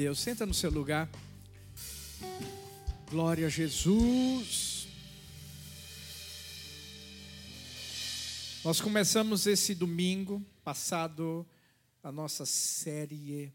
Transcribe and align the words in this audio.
Deus. 0.00 0.18
Senta 0.18 0.46
no 0.46 0.54
seu 0.54 0.70
lugar. 0.70 1.10
Glória 3.10 3.46
a 3.46 3.50
Jesus. 3.50 4.88
Nós 8.64 8.80
começamos 8.80 9.46
esse 9.46 9.74
domingo 9.74 10.42
passado 10.64 11.46
a 12.02 12.10
nossa 12.10 12.46
série 12.46 13.52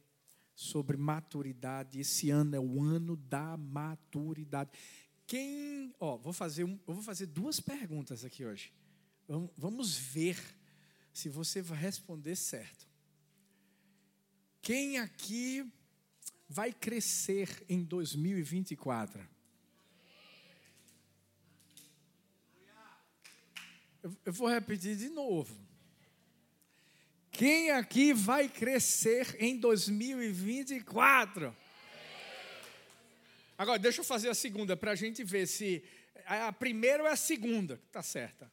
sobre 0.53 0.95
maturidade. 0.95 1.99
Esse 1.99 2.29
ano 2.29 2.55
é 2.55 2.59
o 2.59 2.79
ano 2.79 3.15
da 3.15 3.57
maturidade. 3.57 4.69
Quem, 5.25 5.95
ó, 5.99 6.15
vou 6.15 6.31
fazer 6.31 6.63
um, 6.63 6.79
eu 6.87 6.93
vou 6.93 7.01
fazer 7.01 7.25
duas 7.25 7.59
perguntas 7.59 8.23
aqui 8.23 8.45
hoje. 8.45 8.71
Vamos 9.57 9.97
ver 9.97 10.37
se 11.11 11.27
você 11.27 11.63
vai 11.63 11.79
responder 11.79 12.35
certo. 12.35 12.87
Quem 14.61 14.99
aqui 14.99 15.67
vai 16.47 16.71
crescer 16.71 17.63
em 17.67 17.83
2024? 17.83 19.27
Eu 24.23 24.33
vou 24.33 24.47
repetir 24.47 24.95
de 24.95 25.09
novo. 25.09 25.55
Quem 27.31 27.71
aqui 27.71 28.13
vai 28.13 28.47
crescer 28.47 29.35
em 29.39 29.57
2024? 29.57 31.55
Agora, 33.57 33.79
deixa 33.79 34.01
eu 34.01 34.05
fazer 34.05 34.29
a 34.29 34.35
segunda 34.35 34.77
para 34.77 34.91
a 34.91 34.95
gente 34.95 35.23
ver 35.23 35.47
se 35.47 35.83
a 36.25 36.53
primeira 36.53 37.03
ou 37.03 37.09
a 37.09 37.15
segunda 37.15 37.81
está 37.87 38.01
certa. 38.01 38.51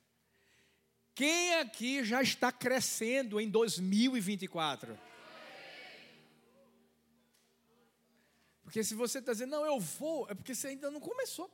Quem 1.14 1.54
aqui 1.56 2.02
já 2.02 2.22
está 2.22 2.50
crescendo 2.50 3.38
em 3.40 3.48
2024? 3.48 4.98
Porque 8.72 8.82
se 8.82 8.94
você 8.94 9.18
está 9.18 9.32
dizendo, 9.32 9.50
não, 9.50 9.66
eu 9.66 9.78
vou, 9.78 10.26
é 10.30 10.34
porque 10.34 10.54
você 10.54 10.68
ainda 10.68 10.90
não 10.90 10.98
começou. 10.98 11.50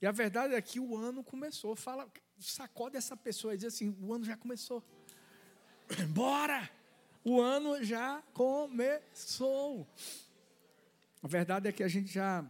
E 0.00 0.06
a 0.06 0.10
verdade 0.10 0.54
é 0.54 0.62
que 0.62 0.80
o 0.80 0.96
ano 0.96 1.22
começou. 1.22 1.76
Fala, 1.76 2.10
sacode 2.38 2.96
essa 2.96 3.14
pessoa 3.14 3.52
e 3.52 3.58
diz 3.58 3.66
assim: 3.66 3.94
o 4.00 4.14
ano 4.14 4.24
já 4.24 4.34
começou. 4.34 4.82
Bora! 6.08 6.70
O 7.22 7.38
ano 7.38 7.84
já 7.84 8.22
começou. 8.32 9.86
A 11.22 11.28
verdade 11.28 11.68
é 11.68 11.72
que 11.72 11.82
a 11.82 11.88
gente 11.88 12.10
já. 12.10 12.42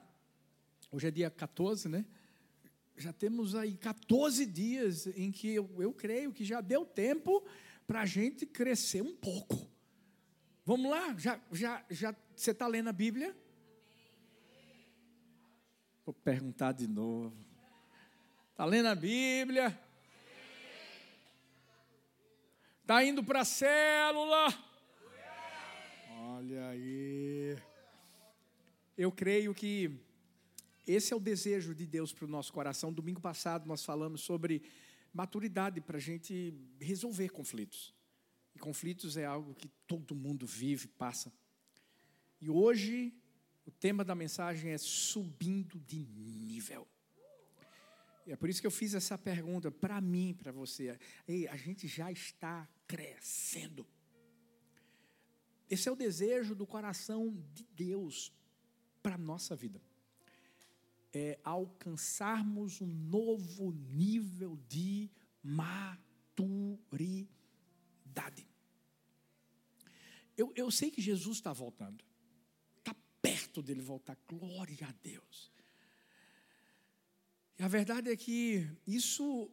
Hoje 0.92 1.08
é 1.08 1.10
dia 1.10 1.30
14, 1.32 1.88
né? 1.88 2.06
Já 2.97 3.12
temos 3.12 3.56
aí 3.56 3.77
14 3.77 4.47
dias 4.47 5.08
em 5.08 5.32
que 5.32 5.52
eu, 5.52 5.69
eu 5.82 5.92
creio 5.92 6.32
que 6.32 6.44
já 6.44 6.60
deu 6.60 6.86
tempo 6.86 7.44
para 7.84 8.02
a 8.02 8.06
gente 8.06 8.47
crescer 8.47 9.02
um 9.02 9.16
pouco. 9.16 9.73
Vamos 10.66 10.90
lá? 10.90 11.14
Já, 11.18 11.38
já, 11.52 11.84
já 11.90 12.16
você 12.34 12.52
está 12.52 12.66
lendo 12.66 12.88
a 12.88 12.92
Bíblia? 12.92 13.36
Vou 16.06 16.14
perguntar 16.14 16.72
de 16.72 16.88
novo. 16.88 17.36
Está 18.50 18.64
lendo 18.64 18.88
a 18.88 18.94
Bíblia? 18.94 19.78
Está 22.80 23.04
indo 23.04 23.22
para 23.22 23.40
a 23.40 23.44
célula? 23.44 24.46
Olha 26.18 26.68
aí. 26.68 27.56
Eu 28.96 29.12
creio 29.12 29.54
que 29.54 29.90
esse 30.86 31.12
é 31.12 31.16
o 31.16 31.20
desejo 31.20 31.74
de 31.74 31.86
Deus 31.86 32.12
para 32.12 32.24
o 32.24 32.28
nosso 32.28 32.52
coração. 32.52 32.92
Domingo 32.92 33.20
passado 33.20 33.66
nós 33.66 33.84
falamos 33.84 34.22
sobre 34.22 34.62
maturidade 35.12 35.80
para 35.80 35.98
a 35.98 36.00
gente 36.00 36.52
resolver 36.80 37.28
conflitos. 37.28 37.94
E 38.55 38.58
conflitos 38.58 39.16
é 39.16 39.24
algo 39.24 39.55
que 39.55 39.69
todo 39.86 40.14
mundo 40.14 40.47
vive, 40.47 40.86
passa. 40.86 41.33
E 42.41 42.48
hoje 42.48 43.12
o 43.66 43.70
tema 43.70 44.05
da 44.05 44.14
mensagem 44.14 44.70
é 44.70 44.78
subindo 44.78 45.80
de 45.80 46.05
nível. 46.05 46.86
E 48.27 48.32
é 48.32 48.36
por 48.36 48.48
isso 48.48 48.60
que 48.60 48.66
eu 48.66 48.70
fiz 48.70 48.94
essa 48.94 49.19
pergunta 49.19 49.70
para 49.70 50.00
mim, 50.00 50.34
para 50.34 50.53
você. 50.53 50.98
Ei, 51.26 51.47
a 51.48 51.56
gente 51.56 51.87
já 51.87 52.10
está 52.10 52.69
crescendo. 52.87 53.87
Esse 55.69 55.88
é 55.88 55.92
o 55.92 55.97
desejo 55.97 56.54
do 56.54 56.66
coração 56.66 57.36
de 57.53 57.65
Deus 57.75 58.32
para 59.03 59.16
a 59.16 59.19
nossa 59.19 59.56
vida. 59.56 59.81
É 61.12 61.38
alcançarmos 61.44 62.81
um 62.81 62.86
novo 62.86 63.72
nível 63.72 64.59
de 64.69 65.10
maturidade. 65.42 67.28
Eu, 70.36 70.52
eu 70.56 70.70
sei 70.70 70.91
que 70.91 71.00
Jesus 71.00 71.36
está 71.36 71.52
voltando. 71.52 72.04
Está 72.78 72.94
perto 73.22 73.62
dele 73.62 73.80
voltar. 73.80 74.16
Glória 74.26 74.86
a 74.86 74.92
Deus. 75.02 75.52
E 77.58 77.62
a 77.62 77.69
verdade 77.69 78.10
é 78.10 78.16
que 78.16 78.69
isso 78.86 79.50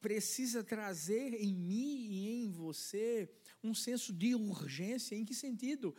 precisa 0.00 0.64
trazer 0.64 1.34
em 1.34 1.54
mim 1.54 2.08
e 2.10 2.28
em 2.44 2.50
você 2.50 3.30
um 3.62 3.74
senso 3.74 4.12
de 4.12 4.34
urgência. 4.34 5.14
Em 5.14 5.24
que 5.24 5.34
sentido? 5.34 5.94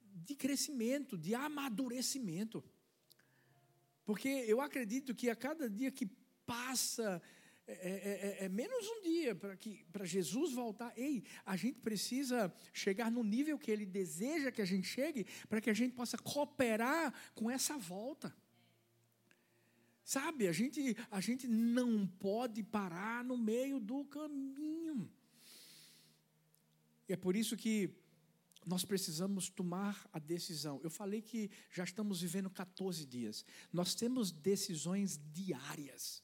De 0.00 0.34
crescimento, 0.34 1.18
de 1.18 1.34
amadurecimento. 1.34 2.64
Porque 4.04 4.28
eu 4.28 4.60
acredito 4.60 5.14
que 5.14 5.28
a 5.28 5.36
cada 5.36 5.68
dia 5.68 5.90
que 5.90 6.06
passa, 6.46 7.20
é, 7.66 7.72
é, 7.72 8.42
é, 8.42 8.44
é 8.44 8.48
menos 8.48 8.86
um 8.86 9.02
dia 9.02 9.34
para 9.34 10.04
Jesus 10.04 10.52
voltar. 10.52 10.92
Ei, 10.96 11.24
a 11.44 11.56
gente 11.56 11.80
precisa 11.80 12.52
chegar 12.72 13.10
no 13.10 13.24
nível 13.24 13.58
que 13.58 13.70
Ele 13.70 13.84
deseja 13.84 14.52
que 14.52 14.62
a 14.62 14.66
gente 14.66 14.86
chegue, 14.86 15.26
para 15.48 15.60
que 15.60 15.68
a 15.68 15.74
gente 15.74 15.92
possa 15.92 16.16
cooperar 16.16 17.12
com 17.34 17.50
essa 17.50 17.76
volta. 17.76 18.34
Sabe, 20.04 20.46
a 20.46 20.52
gente, 20.52 20.96
a 21.10 21.20
gente 21.20 21.48
não 21.48 22.06
pode 22.06 22.62
parar 22.62 23.24
no 23.24 23.36
meio 23.36 23.80
do 23.80 24.04
caminho. 24.04 25.10
E 27.08 27.12
é 27.12 27.16
por 27.16 27.34
isso 27.34 27.56
que 27.56 27.90
nós 28.64 28.84
precisamos 28.84 29.48
tomar 29.48 30.08
a 30.12 30.20
decisão. 30.20 30.80
Eu 30.84 30.90
falei 30.90 31.22
que 31.22 31.50
já 31.72 31.82
estamos 31.82 32.20
vivendo 32.20 32.48
14 32.48 33.04
dias. 33.04 33.44
Nós 33.72 33.94
temos 33.94 34.30
decisões 34.30 35.20
diárias. 35.32 36.22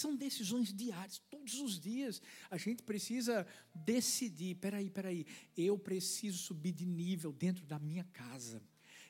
São 0.00 0.14
decisões 0.14 0.72
diárias, 0.72 1.18
todos 1.28 1.54
os 1.60 1.80
dias 1.80 2.22
a 2.48 2.56
gente 2.56 2.84
precisa 2.84 3.44
decidir. 3.74 4.54
Peraí, 4.54 4.88
peraí, 4.88 5.26
eu 5.56 5.76
preciso 5.76 6.38
subir 6.38 6.72
de 6.72 6.86
nível 6.86 7.32
dentro 7.32 7.64
da 7.66 7.78
minha 7.78 8.04
casa 8.12 8.62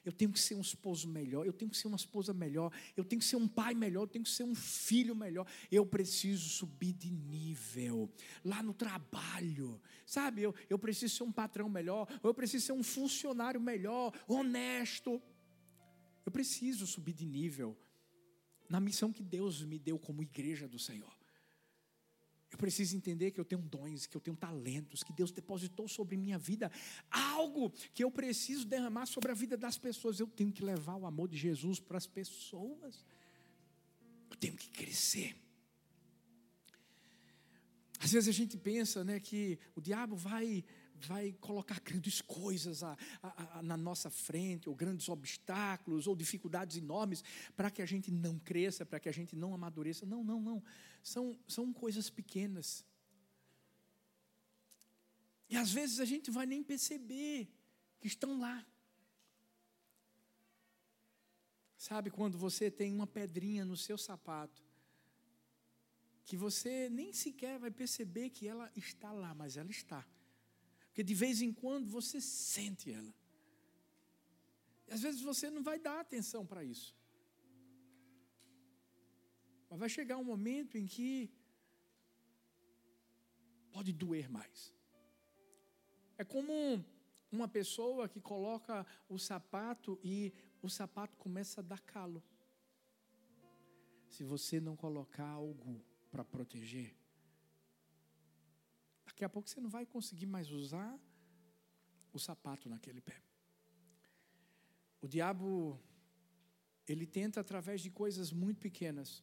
eu 0.08 0.12
tenho 0.12 0.32
que 0.32 0.40
ser 0.40 0.54
um 0.54 0.62
esposo 0.62 1.06
melhor, 1.06 1.44
eu 1.44 1.52
tenho 1.52 1.70
que 1.70 1.76
ser 1.76 1.86
uma 1.86 1.96
esposa 1.96 2.32
melhor, 2.32 2.72
eu 2.96 3.04
tenho 3.04 3.20
que 3.20 3.26
ser 3.26 3.36
um 3.36 3.46
pai 3.46 3.74
melhor, 3.74 4.04
eu 4.04 4.06
tenho 4.06 4.24
que 4.24 4.30
ser 4.30 4.44
um 4.44 4.54
filho 4.54 5.14
melhor. 5.14 5.46
Eu 5.70 5.84
preciso 5.84 6.48
subir 6.48 6.94
de 6.94 7.10
nível 7.10 8.10
lá 8.42 8.62
no 8.62 8.72
trabalho, 8.72 9.78
sabe? 10.06 10.42
Eu, 10.42 10.54
eu 10.70 10.78
preciso 10.78 11.14
ser 11.14 11.24
um 11.24 11.32
patrão 11.32 11.68
melhor, 11.68 12.08
eu 12.22 12.32
preciso 12.32 12.64
ser 12.64 12.72
um 12.72 12.82
funcionário 12.82 13.60
melhor, 13.60 14.14
honesto. 14.26 15.20
Eu 16.24 16.32
preciso 16.32 16.86
subir 16.86 17.12
de 17.12 17.26
nível 17.26 17.76
na 18.68 18.80
missão 18.80 19.12
que 19.12 19.22
Deus 19.22 19.62
me 19.62 19.78
deu 19.78 19.98
como 19.98 20.22
igreja 20.22 20.68
do 20.68 20.78
Senhor. 20.78 21.12
Eu 22.50 22.56
preciso 22.56 22.96
entender 22.96 23.30
que 23.30 23.38
eu 23.38 23.44
tenho 23.44 23.60
dons, 23.60 24.06
que 24.06 24.16
eu 24.16 24.20
tenho 24.20 24.36
talentos, 24.36 25.02
que 25.02 25.12
Deus 25.12 25.30
depositou 25.30 25.86
sobre 25.86 26.16
minha 26.16 26.38
vida 26.38 26.70
algo 27.10 27.70
que 27.92 28.02
eu 28.02 28.10
preciso 28.10 28.66
derramar 28.66 29.06
sobre 29.06 29.30
a 29.30 29.34
vida 29.34 29.56
das 29.56 29.76
pessoas. 29.76 30.18
Eu 30.18 30.26
tenho 30.26 30.50
que 30.50 30.64
levar 30.64 30.96
o 30.96 31.06
amor 31.06 31.28
de 31.28 31.36
Jesus 31.36 31.78
para 31.78 31.98
as 31.98 32.06
pessoas. 32.06 33.04
Eu 34.30 34.36
tenho 34.36 34.56
que 34.56 34.70
crescer. 34.70 35.36
Às 38.00 38.12
vezes 38.12 38.28
a 38.28 38.32
gente 38.32 38.56
pensa 38.56 39.04
né, 39.04 39.20
que 39.20 39.58
o 39.74 39.80
diabo 39.80 40.16
vai 40.16 40.64
vai 41.06 41.32
colocar 41.40 41.80
grandes 41.80 42.20
coisas 42.20 42.82
a, 42.82 42.96
a, 43.22 43.58
a, 43.58 43.62
na 43.62 43.76
nossa 43.76 44.10
frente, 44.10 44.68
ou 44.68 44.74
grandes 44.74 45.08
obstáculos, 45.08 46.06
ou 46.06 46.16
dificuldades 46.16 46.76
enormes, 46.76 47.22
para 47.56 47.70
que 47.70 47.82
a 47.82 47.86
gente 47.86 48.10
não 48.10 48.38
cresça, 48.38 48.84
para 48.84 49.00
que 49.00 49.08
a 49.08 49.12
gente 49.12 49.36
não 49.36 49.54
amadureça. 49.54 50.04
Não, 50.06 50.24
não, 50.24 50.40
não. 50.40 50.62
São, 51.02 51.38
são 51.46 51.72
coisas 51.72 52.10
pequenas. 52.10 52.84
E 55.48 55.56
às 55.56 55.70
vezes 55.70 56.00
a 56.00 56.04
gente 56.04 56.30
vai 56.30 56.46
nem 56.46 56.62
perceber 56.62 57.48
que 58.00 58.06
estão 58.06 58.38
lá. 58.38 58.66
Sabe 61.76 62.10
quando 62.10 62.36
você 62.36 62.70
tem 62.70 62.92
uma 62.92 63.06
pedrinha 63.06 63.64
no 63.64 63.76
seu 63.76 63.96
sapato, 63.96 64.62
que 66.24 66.36
você 66.36 66.90
nem 66.90 67.12
sequer 67.12 67.58
vai 67.58 67.70
perceber 67.70 68.28
que 68.30 68.46
ela 68.46 68.70
está 68.76 69.10
lá, 69.12 69.34
mas 69.34 69.56
ela 69.56 69.70
está. 69.70 70.06
Porque 70.98 71.04
de 71.04 71.14
vez 71.14 71.40
em 71.40 71.52
quando 71.52 71.88
você 71.88 72.20
sente 72.20 72.90
ela. 72.92 73.14
E 74.88 74.92
às 74.92 75.00
vezes 75.00 75.20
você 75.20 75.48
não 75.48 75.62
vai 75.62 75.78
dar 75.78 76.00
atenção 76.00 76.44
para 76.44 76.64
isso. 76.64 76.92
Mas 79.70 79.78
vai 79.78 79.88
chegar 79.88 80.16
um 80.16 80.24
momento 80.24 80.76
em 80.76 80.86
que 80.86 81.30
pode 83.70 83.92
doer 83.92 84.28
mais. 84.28 84.74
É 86.16 86.24
como 86.24 86.84
uma 87.30 87.46
pessoa 87.46 88.08
que 88.08 88.20
coloca 88.20 88.84
o 89.08 89.20
sapato 89.20 90.00
e 90.02 90.32
o 90.60 90.68
sapato 90.68 91.16
começa 91.16 91.60
a 91.60 91.62
dar 91.62 91.80
calo. 91.82 92.20
Se 94.08 94.24
você 94.24 94.58
não 94.58 94.74
colocar 94.74 95.28
algo 95.28 95.80
para 96.10 96.24
proteger, 96.24 96.92
daqui 99.08 99.24
a 99.24 99.28
pouco 99.28 99.48
você 99.48 99.60
não 99.60 99.70
vai 99.70 99.84
conseguir 99.86 100.26
mais 100.26 100.50
usar 100.50 100.98
o 102.12 102.18
sapato 102.18 102.68
naquele 102.68 103.00
pé. 103.00 103.20
O 105.00 105.08
diabo, 105.08 105.80
ele 106.86 107.06
tenta, 107.06 107.40
através 107.40 107.80
de 107.80 107.90
coisas 107.90 108.32
muito 108.32 108.60
pequenas, 108.60 109.22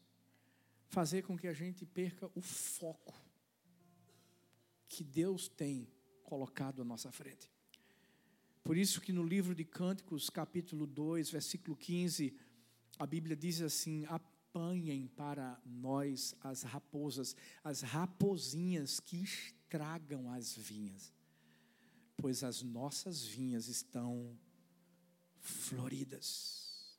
fazer 0.88 1.22
com 1.24 1.38
que 1.38 1.48
a 1.48 1.54
gente 1.54 1.86
perca 1.86 2.30
o 2.34 2.42
foco 2.42 3.14
que 4.88 5.04
Deus 5.04 5.48
tem 5.48 5.88
colocado 6.24 6.82
à 6.82 6.86
nossa 6.86 7.12
frente. 7.12 7.52
Por 8.64 8.78
isso 8.78 9.02
que 9.02 9.14
no 9.14 9.24
livro 9.24 9.54
de 9.54 9.64
Cânticos, 9.64 10.30
capítulo 10.30 10.88
2, 10.88 11.30
versículo 11.30 11.76
15, 11.76 12.36
a 12.98 13.06
Bíblia 13.06 13.36
diz 13.36 13.62
assim: 13.62 14.06
apanhem 14.06 15.08
para 15.08 15.62
nós 15.66 16.34
as 16.42 16.64
raposas, 16.64 17.36
as 17.64 17.82
raposinhas 17.82 19.00
que 19.00 19.18
estragam 19.66 20.32
as 20.32 20.56
vinhas, 20.56 21.12
pois 22.16 22.44
as 22.44 22.62
nossas 22.62 23.26
vinhas 23.26 23.68
estão 23.68 24.38
floridas. 25.40 26.96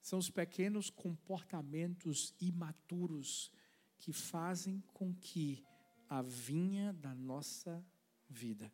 São 0.00 0.18
os 0.18 0.28
pequenos 0.28 0.90
comportamentos 0.90 2.34
imaturos 2.40 3.50
que 3.98 4.12
fazem 4.12 4.82
com 4.92 5.14
que 5.14 5.64
a 6.08 6.20
vinha 6.20 6.92
da 6.92 7.14
nossa 7.14 7.84
vida 8.28 8.70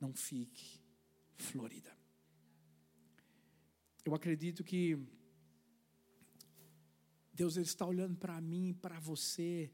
não 0.00 0.14
fique 0.14 0.80
florida. 1.36 1.94
Eu 4.04 4.14
acredito 4.14 4.62
que 4.62 4.96
Deus 7.32 7.56
ele 7.56 7.66
está 7.66 7.84
olhando 7.84 8.16
para 8.16 8.40
mim, 8.40 8.72
para 8.72 8.98
você, 9.00 9.70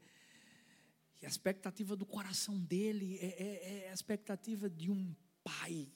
e 1.21 1.25
a 1.25 1.29
expectativa 1.29 1.95
do 1.95 2.05
coração 2.05 2.59
dele 2.59 3.17
é, 3.17 3.25
é, 3.25 3.85
é, 3.85 3.89
a 3.89 3.93
expectativa 3.93 4.69
de 4.69 4.91
um 4.91 5.15
pai, 5.43 5.91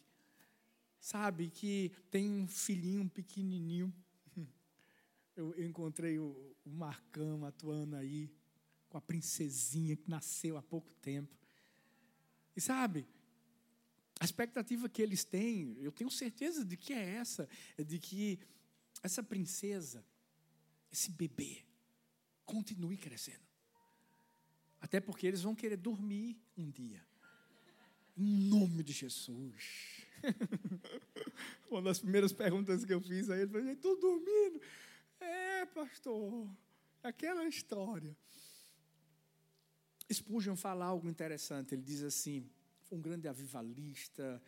sabe, 0.99 1.49
que 1.49 1.91
tem 2.09 2.29
um 2.29 2.47
filhinho 2.47 3.09
pequenininho. 3.09 3.93
Eu, 5.33 5.55
eu 5.55 5.65
encontrei 5.65 6.19
o, 6.19 6.55
o 6.65 6.69
Marcão 6.69 7.45
atuando 7.45 7.95
aí, 7.95 8.29
com 8.89 8.97
a 8.97 9.01
princesinha 9.01 9.95
que 9.95 10.09
nasceu 10.09 10.57
há 10.57 10.61
pouco 10.61 10.93
tempo. 10.95 11.33
E 12.53 12.59
sabe, 12.59 13.07
a 14.19 14.25
expectativa 14.25 14.89
que 14.89 15.01
eles 15.01 15.23
têm, 15.23 15.77
eu 15.79 15.91
tenho 15.91 16.11
certeza 16.11 16.65
de 16.65 16.75
que 16.75 16.91
é 16.91 17.15
essa, 17.15 17.47
é 17.77 17.83
de 17.83 17.97
que 17.97 18.37
essa 19.01 19.23
princesa, 19.23 20.05
esse 20.91 21.09
bebê, 21.09 21.65
continue 22.43 22.97
crescendo. 22.97 23.50
Até 24.81 24.99
porque 24.99 25.27
eles 25.27 25.43
vão 25.43 25.55
querer 25.55 25.77
dormir 25.77 26.37
um 26.57 26.69
dia. 26.69 27.05
Em 28.17 28.49
nome 28.49 28.83
de 28.83 28.91
Jesus. 28.91 30.01
Uma 31.69 31.81
das 31.81 31.99
primeiras 31.99 32.33
perguntas 32.33 32.83
que 32.83 32.93
eu 32.93 32.99
fiz 32.99 33.29
a 33.29 33.37
ele 33.37 33.51
foi: 33.51 33.71
estou 33.71 33.99
dormindo. 33.99 34.59
É, 35.19 35.65
pastor, 35.67 36.49
aquela 37.03 37.45
história. 37.47 38.17
Spurgeon 40.11 40.55
fala 40.55 40.85
algo 40.85 41.07
interessante. 41.07 41.75
Ele 41.75 41.83
diz 41.83 42.01
assim: 42.03 42.49
um 42.91 42.99
grande 42.99 43.27
avivalista. 43.27 44.41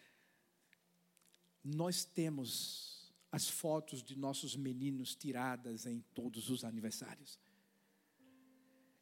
Nós 1.63 2.03
temos 2.03 3.13
as 3.31 3.49
fotos 3.49 4.03
de 4.03 4.17
nossos 4.17 4.55
meninos 4.55 5.15
tiradas 5.15 5.85
em 5.85 6.01
todos 6.13 6.49
os 6.49 6.63
aniversários. 6.63 7.39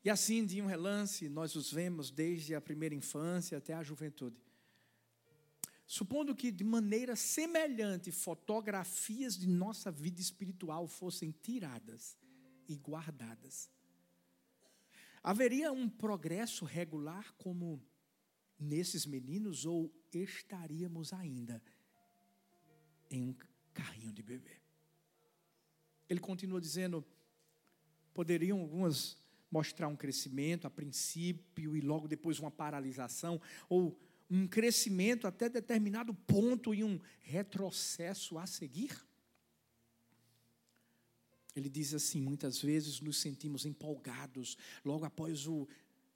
E 0.03 0.09
assim, 0.09 0.45
de 0.45 0.62
um 0.62 0.65
relance, 0.65 1.30
nós 1.30 1.56
os 1.56 1.71
vemos 1.71 2.09
desde 2.09 2.56
a 2.56 2.62
primeira 2.62 2.95
infância 2.95 3.57
até 3.57 3.74
a 3.74 3.83
juventude. 3.83 4.36
Supondo 5.86 6.36
que, 6.36 6.51
de 6.51 6.63
maneira 6.63 7.15
semelhante, 7.15 8.12
fotografias 8.12 9.38
de 9.38 9.48
nossa 9.48 9.92
vida 9.92 10.21
espiritual 10.21 10.88
fossem 10.88 11.31
tiradas 11.31 12.18
e 12.68 12.75
guardadas, 12.75 13.69
haveria 15.21 15.71
um 15.71 15.88
progresso 15.89 16.65
regular 16.65 17.33
como 17.33 17.83
nesses 18.57 19.06
meninos 19.06 19.65
ou 19.65 19.94
estaríamos 20.13 21.13
ainda 21.13 21.62
em 23.09 23.30
um 23.30 23.36
carrinho 23.74 24.13
de 24.13 24.24
bebê? 24.24 24.62
Ele 26.09 26.19
continua 26.19 26.59
dizendo: 26.59 27.06
poderiam 28.13 28.59
algumas 28.62 29.20
mostrar 29.51 29.88
um 29.88 29.95
crescimento 29.95 30.65
a 30.65 30.69
princípio 30.69 31.75
e 31.75 31.81
logo 31.81 32.07
depois 32.07 32.39
uma 32.39 32.50
paralisação, 32.50 33.39
ou 33.68 34.00
um 34.30 34.48
crescimento 34.48 35.27
até 35.27 35.50
determinado 35.50 36.13
ponto 36.13 36.74
e 36.74 36.83
um 36.83 37.00
retrocesso 37.21 38.38
a 38.38 38.48
seguir? 38.48 38.98
Ele 41.56 41.69
diz 41.69 41.94
assim: 41.94 42.21
muitas 42.21 42.62
vezes 42.62 43.01
nos 43.01 43.18
sentimos 43.18 43.65
empolgados 43.65 44.57
logo 44.86 45.03
após 45.03 45.48
o 45.48 45.68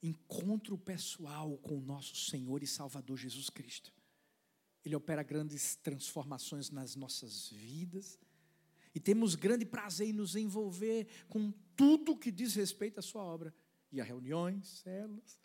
encontro 0.02 0.78
pessoal 0.78 1.58
com 1.58 1.76
o 1.76 1.82
nosso 1.82 2.16
Senhor 2.16 2.62
e 2.62 2.66
Salvador 2.66 3.18
Jesus 3.18 3.50
Cristo. 3.50 3.92
Ele 4.84 4.94
opera 4.94 5.22
grandes 5.22 5.76
transformações 5.76 6.70
nas 6.70 6.94
nossas 6.94 7.50
vidas 7.50 8.18
e 8.94 9.00
temos 9.00 9.34
grande 9.34 9.66
prazer 9.66 10.08
em 10.08 10.12
nos 10.12 10.36
envolver 10.36 11.06
com 11.28 11.52
tudo 11.76 12.16
que 12.16 12.32
diz 12.32 12.54
respeito 12.54 12.98
à 12.98 13.02
Sua 13.02 13.22
obra 13.22 13.54
e 13.92 14.00
a 14.00 14.04
reuniões, 14.04 14.80
células, 14.80 15.40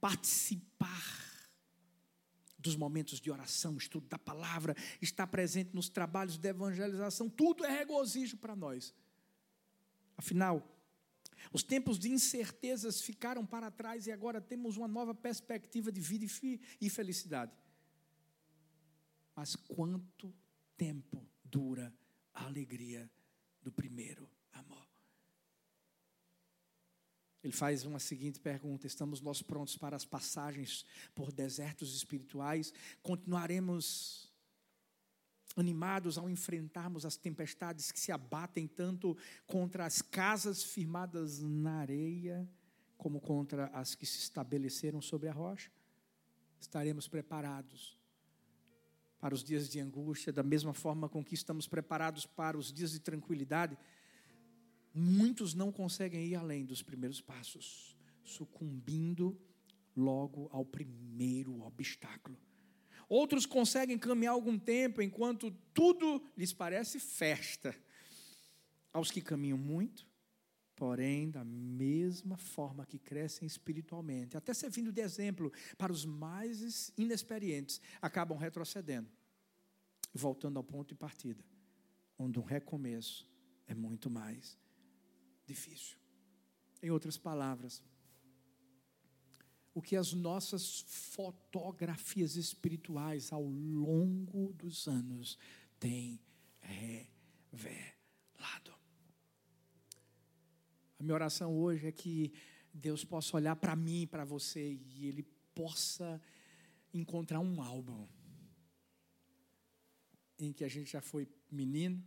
participar 0.00 1.32
dos 2.58 2.76
momentos 2.76 3.20
de 3.20 3.30
oração, 3.30 3.76
estudo 3.76 4.06
da 4.08 4.18
palavra, 4.18 4.76
estar 5.00 5.26
presente 5.26 5.74
nos 5.74 5.88
trabalhos 5.88 6.38
de 6.38 6.48
evangelização, 6.48 7.28
tudo 7.28 7.64
é 7.64 7.70
regozijo 7.70 8.36
para 8.36 8.54
nós. 8.54 8.94
Afinal, 10.16 10.72
os 11.52 11.62
tempos 11.62 11.98
de 11.98 12.08
incertezas 12.08 13.00
ficaram 13.00 13.44
para 13.44 13.70
trás 13.70 14.06
e 14.06 14.12
agora 14.12 14.40
temos 14.40 14.76
uma 14.76 14.86
nova 14.86 15.14
perspectiva 15.14 15.90
de 15.90 16.00
vida 16.00 16.26
e 16.80 16.88
felicidade. 16.88 17.52
Mas 19.34 19.56
quanto 19.56 20.32
tempo 20.76 21.26
dura 21.44 21.92
a 22.32 22.44
alegria 22.44 23.10
do 23.60 23.72
primeiro 23.72 24.30
amor? 24.52 24.91
Ele 27.42 27.52
faz 27.52 27.84
uma 27.84 27.98
seguinte 27.98 28.38
pergunta: 28.38 28.86
estamos 28.86 29.20
nós 29.20 29.42
prontos 29.42 29.76
para 29.76 29.96
as 29.96 30.04
passagens 30.04 30.84
por 31.14 31.32
desertos 31.32 31.94
espirituais? 31.94 32.72
Continuaremos 33.02 34.32
animados 35.56 36.16
ao 36.16 36.30
enfrentarmos 36.30 37.04
as 37.04 37.16
tempestades 37.16 37.90
que 37.90 38.00
se 38.00 38.12
abatem 38.12 38.66
tanto 38.66 39.16
contra 39.46 39.84
as 39.84 40.00
casas 40.00 40.62
firmadas 40.62 41.40
na 41.40 41.78
areia, 41.78 42.48
como 42.96 43.20
contra 43.20 43.66
as 43.66 43.94
que 43.94 44.06
se 44.06 44.18
estabeleceram 44.18 45.02
sobre 45.02 45.28
a 45.28 45.32
rocha? 45.32 45.70
Estaremos 46.60 47.08
preparados 47.08 47.98
para 49.18 49.34
os 49.34 49.42
dias 49.42 49.68
de 49.68 49.78
angústia, 49.78 50.32
da 50.32 50.42
mesma 50.42 50.72
forma 50.72 51.08
com 51.08 51.24
que 51.24 51.34
estamos 51.34 51.68
preparados 51.68 52.26
para 52.26 52.56
os 52.56 52.72
dias 52.72 52.92
de 52.92 53.00
tranquilidade. 53.00 53.76
Muitos 54.94 55.54
não 55.54 55.72
conseguem 55.72 56.26
ir 56.26 56.34
além 56.34 56.64
dos 56.64 56.82
primeiros 56.82 57.20
passos, 57.20 57.96
sucumbindo 58.22 59.40
logo 59.96 60.48
ao 60.52 60.64
primeiro 60.64 61.62
obstáculo. 61.62 62.38
Outros 63.08 63.46
conseguem 63.46 63.98
caminhar 63.98 64.34
algum 64.34 64.58
tempo 64.58 65.02
enquanto 65.02 65.50
tudo 65.72 66.22
lhes 66.36 66.52
parece 66.52 67.00
festa. 67.00 67.74
Aos 68.92 69.10
que 69.10 69.22
caminham 69.22 69.56
muito, 69.56 70.06
porém, 70.76 71.30
da 71.30 71.44
mesma 71.44 72.36
forma 72.36 72.84
que 72.84 72.98
crescem 72.98 73.46
espiritualmente, 73.46 74.36
até 74.36 74.52
servindo 74.52 74.92
de 74.92 75.00
exemplo 75.00 75.50
para 75.78 75.92
os 75.92 76.04
mais 76.04 76.92
inexperientes, 76.98 77.80
acabam 78.00 78.36
retrocedendo, 78.36 79.08
voltando 80.12 80.58
ao 80.58 80.64
ponto 80.64 80.88
de 80.88 80.94
partida, 80.94 81.42
onde 82.18 82.38
um 82.38 82.42
recomeço 82.42 83.26
é 83.66 83.74
muito 83.74 84.10
mais 84.10 84.58
difícil. 85.46 85.96
Em 86.82 86.90
outras 86.90 87.16
palavras, 87.16 87.82
o 89.74 89.80
que 89.80 89.96
as 89.96 90.12
nossas 90.12 90.80
fotografias 90.80 92.36
espirituais 92.36 93.32
ao 93.32 93.42
longo 93.42 94.52
dos 94.52 94.86
anos 94.86 95.38
têm 95.78 96.20
revelado. 96.60 97.82
A 100.98 101.02
minha 101.02 101.14
oração 101.14 101.56
hoje 101.56 101.86
é 101.86 101.92
que 101.92 102.32
Deus 102.72 103.04
possa 103.04 103.36
olhar 103.36 103.56
para 103.56 103.74
mim, 103.74 104.06
para 104.06 104.24
você, 104.24 104.74
e 104.74 105.06
Ele 105.06 105.22
possa 105.54 106.20
encontrar 106.92 107.40
um 107.40 107.62
álbum 107.62 108.06
em 110.38 110.52
que 110.52 110.64
a 110.64 110.68
gente 110.68 110.92
já 110.92 111.00
foi 111.00 111.28
menino, 111.50 112.02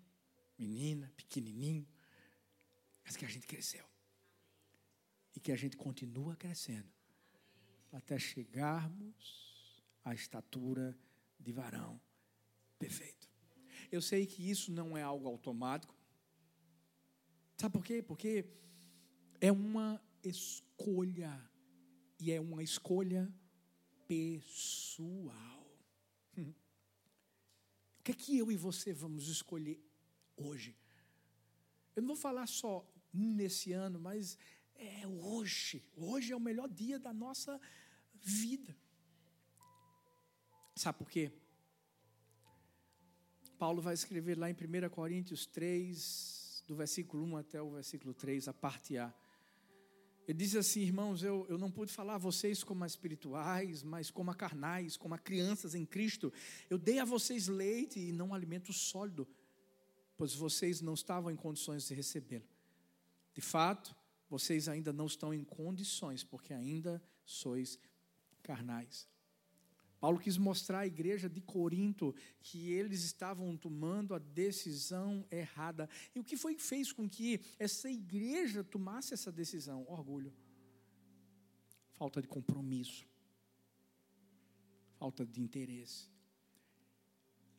menina, 0.57 1.11
pequenininho, 1.15 1.87
mas 3.05 3.15
que 3.15 3.23
a 3.23 3.29
gente 3.29 3.45
cresceu. 3.45 3.85
E 5.35 5.39
que 5.39 5.51
a 5.51 5.55
gente 5.55 5.77
continua 5.77 6.35
crescendo 6.35 6.91
até 7.91 8.17
chegarmos 8.17 9.81
à 10.03 10.13
estatura 10.13 10.97
de 11.39 11.51
varão 11.51 12.01
perfeito. 12.79 13.29
Eu 13.91 14.01
sei 14.01 14.25
que 14.25 14.49
isso 14.49 14.71
não 14.71 14.97
é 14.97 15.01
algo 15.01 15.27
automático. 15.27 15.95
Sabe 17.57 17.73
por 17.73 17.85
quê? 17.85 18.01
Porque 18.01 18.45
é 19.39 19.51
uma 19.51 20.01
escolha. 20.23 21.49
E 22.19 22.31
é 22.31 22.39
uma 22.39 22.63
escolha 22.63 23.31
pessoal. 24.07 25.55
O 27.99 28.03
que 28.03 28.11
é 28.11 28.15
que 28.15 28.37
eu 28.37 28.51
e 28.51 28.55
você 28.55 28.93
vamos 28.93 29.27
escolher 29.27 29.83
hoje? 30.37 30.77
Eu 31.95 32.01
não 32.01 32.07
vou 32.09 32.15
falar 32.15 32.45
só 32.47 32.85
nesse 33.15 33.71
ano, 33.71 33.99
mas 33.99 34.37
é 34.75 35.07
hoje. 35.07 35.83
Hoje 35.95 36.33
é 36.33 36.35
o 36.35 36.39
melhor 36.39 36.69
dia 36.69 36.99
da 36.99 37.13
nossa 37.13 37.59
vida. 38.13 38.75
Sabe 40.75 40.97
por 40.97 41.09
quê? 41.09 41.31
Paulo 43.57 43.81
vai 43.81 43.93
escrever 43.93 44.37
lá 44.37 44.49
em 44.49 44.53
1 44.53 44.89
Coríntios 44.89 45.45
3, 45.45 46.63
do 46.67 46.75
versículo 46.75 47.23
1 47.23 47.37
até 47.37 47.61
o 47.61 47.71
versículo 47.71 48.13
3, 48.13 48.49
a 48.49 48.53
parte 48.53 48.97
A. 48.97 49.13
Ele 50.27 50.39
diz 50.39 50.55
assim, 50.55 50.81
irmãos, 50.81 51.23
eu, 51.23 51.45
eu 51.47 51.57
não 51.57 51.69
pude 51.69 51.93
falar 51.93 52.15
a 52.15 52.17
vocês 52.17 52.63
como 52.63 52.83
a 52.83 52.87
espirituais, 52.87 53.83
mas 53.83 54.09
como 54.09 54.31
a 54.31 54.35
carnais, 54.35 54.97
como 54.97 55.13
a 55.13 55.19
crianças 55.19 55.75
em 55.75 55.85
Cristo. 55.85 56.33
Eu 56.69 56.77
dei 56.79 56.99
a 56.99 57.05
vocês 57.05 57.47
leite 57.47 57.99
e 57.99 58.11
não 58.11 58.33
alimento 58.33 58.73
sólido, 58.73 59.27
pois 60.17 60.33
vocês 60.33 60.81
não 60.81 60.95
estavam 60.95 61.31
em 61.31 61.35
condições 61.35 61.87
de 61.87 61.93
recebê-lo. 61.93 62.54
De 63.35 63.41
fato, 63.41 63.95
vocês 64.29 64.69
ainda 64.69 64.91
não 64.91 65.05
estão 65.05 65.31
em 65.33 65.43
condições, 65.43 66.23
porque 66.23 66.53
ainda 66.53 67.03
sois 67.25 67.77
carnais. 68.41 69.07
Paulo 69.99 70.19
quis 70.19 70.37
mostrar 70.37 70.79
à 70.79 70.87
igreja 70.87 71.29
de 71.29 71.41
Corinto 71.41 72.15
que 72.39 72.71
eles 72.71 73.03
estavam 73.03 73.57
tomando 73.57 74.13
a 74.13 74.19
decisão 74.19 75.25
errada. 75.31 75.89
E 76.13 76.19
o 76.19 76.23
que 76.23 76.37
foi 76.37 76.53
que 76.55 76.61
fez 76.61 76.93
com 76.93 77.09
que 77.09 77.41
essa 77.57 77.89
igreja 77.89 78.63
tomasse 78.63 79.13
essa 79.13 79.31
decisão? 79.31 79.85
Orgulho. 79.89 80.33
Falta 81.93 82.21
de 82.21 82.27
compromisso. 82.27 83.07
Falta 84.99 85.25
de 85.25 85.41
interesse. 85.41 86.11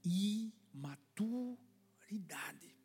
Imaturidade. 0.04 2.75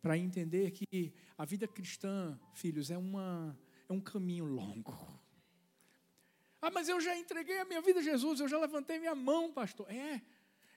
Para 0.00 0.16
entender 0.16 0.70
que 0.70 1.12
a 1.36 1.44
vida 1.44 1.68
cristã, 1.68 2.38
filhos, 2.54 2.90
é, 2.90 2.96
uma, 2.96 3.58
é 3.88 3.92
um 3.92 4.00
caminho 4.00 4.44
longo 4.44 5.20
ah, 6.62 6.70
mas 6.70 6.88
eu 6.88 7.00
já 7.00 7.16
entreguei 7.16 7.58
a 7.58 7.64
minha 7.64 7.80
vida 7.80 8.00
a 8.00 8.02
Jesus, 8.02 8.38
eu 8.38 8.48
já 8.48 8.58
levantei 8.58 8.98
minha 8.98 9.14
mão, 9.14 9.50
pastor. 9.50 9.90
É. 9.90 10.20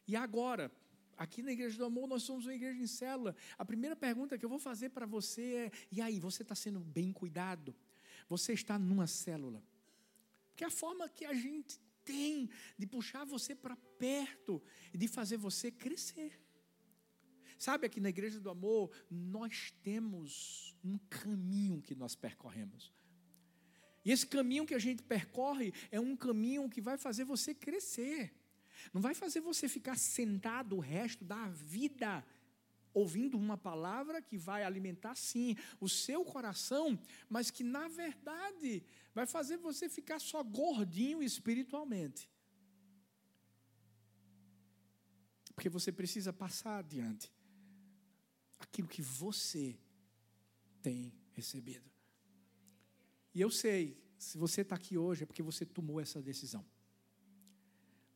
E 0.07 0.15
agora? 0.15 0.71
Aqui 1.17 1.43
na 1.43 1.51
Igreja 1.51 1.77
do 1.77 1.85
Amor, 1.85 2.07
nós 2.07 2.23
somos 2.23 2.45
uma 2.45 2.55
igreja 2.55 2.81
em 2.81 2.87
célula. 2.87 3.35
A 3.57 3.65
primeira 3.65 3.95
pergunta 3.95 4.37
que 4.37 4.45
eu 4.45 4.49
vou 4.49 4.59
fazer 4.59 4.89
para 4.89 5.05
você 5.05 5.41
é: 5.41 5.71
e 5.91 6.01
aí, 6.01 6.19
você 6.19 6.41
está 6.41 6.55
sendo 6.55 6.79
bem 6.79 7.11
cuidado? 7.11 7.75
Você 8.29 8.53
está 8.53 8.79
numa 8.79 9.05
célula? 9.05 9.61
Que 10.55 10.63
é 10.63 10.67
a 10.67 10.71
forma 10.71 11.07
que 11.09 11.25
a 11.25 11.33
gente 11.33 11.79
tem 12.05 12.49
de 12.77 12.87
puxar 12.87 13.25
você 13.25 13.53
para 13.53 13.75
perto 13.75 14.61
e 14.93 14.97
de 14.97 15.07
fazer 15.07 15.37
você 15.37 15.69
crescer. 15.69 16.39
Sabe, 17.57 17.87
aqui 17.87 17.99
na 17.99 18.09
Igreja 18.09 18.39
do 18.39 18.49
Amor, 18.49 18.91
nós 19.09 19.73
temos 19.83 20.75
um 20.83 20.97
caminho 21.09 21.81
que 21.81 21.95
nós 21.95 22.15
percorremos. 22.15 22.91
E 24.05 24.11
esse 24.11 24.27
caminho 24.27 24.65
que 24.65 24.73
a 24.73 24.79
gente 24.79 25.01
percorre 25.01 25.73
é 25.89 25.99
um 25.99 26.15
caminho 26.15 26.69
que 26.69 26.81
vai 26.81 26.97
fazer 26.97 27.23
você 27.23 27.53
crescer. 27.53 28.33
Não 28.93 29.01
vai 29.01 29.13
fazer 29.13 29.39
você 29.39 29.69
ficar 29.69 29.97
sentado 29.97 30.75
o 30.75 30.79
resto 30.79 31.23
da 31.23 31.47
vida 31.49 32.25
ouvindo 32.93 33.37
uma 33.37 33.57
palavra 33.57 34.21
que 34.21 34.37
vai 34.37 34.63
alimentar 34.63 35.15
sim 35.15 35.55
o 35.79 35.89
seu 35.89 36.23
coração, 36.23 36.99
mas 37.27 37.49
que 37.49 37.63
na 37.63 37.87
verdade 37.87 38.83
vai 39.15 39.25
fazer 39.25 39.57
você 39.57 39.89
ficar 39.89 40.19
só 40.19 40.43
gordinho 40.43 41.23
espiritualmente. 41.23 42.29
Porque 45.55 45.69
você 45.69 45.91
precisa 45.91 46.33
passar 46.33 46.79
adiante 46.79 47.31
aquilo 48.73 48.87
que 48.87 49.03
você 49.03 49.77
tem 50.81 51.13
recebido. 51.33 51.87
E 53.35 53.39
eu 53.39 53.51
sei, 53.51 53.95
se 54.17 54.35
você 54.35 54.61
está 54.61 54.75
aqui 54.75 54.97
hoje, 54.97 55.21
é 55.21 55.25
porque 55.27 55.43
você 55.43 55.63
tomou 55.63 56.01
essa 56.01 56.19
decisão. 56.19 56.65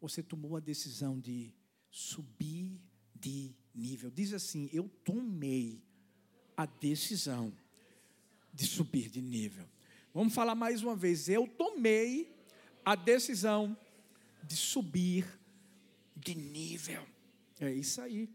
Você 0.02 0.24
tomou 0.24 0.58
a 0.58 0.60
decisão 0.60 1.20
de 1.20 1.54
subir 1.92 2.82
de 3.14 3.56
nível. 3.74 4.10
Diz 4.10 4.34
assim: 4.34 4.68
Eu 4.74 4.90
tomei 5.04 5.84
a 6.56 6.66
decisão 6.66 7.56
de 8.52 8.66
subir 8.66 9.10
de 9.10 9.22
nível. 9.22 9.68
Vamos 10.12 10.34
falar 10.34 10.56
mais 10.56 10.82
uma 10.82 10.96
vez. 10.96 11.30
Eu 11.30 11.48
tomei 11.48 12.36
a 12.84 12.96
decisão 12.96 13.78
de 14.44 14.56
subir 14.56 15.28
de 16.16 16.34
nível. 16.34 17.08
É 17.60 17.72
isso 17.72 18.02
aí. 18.02 18.28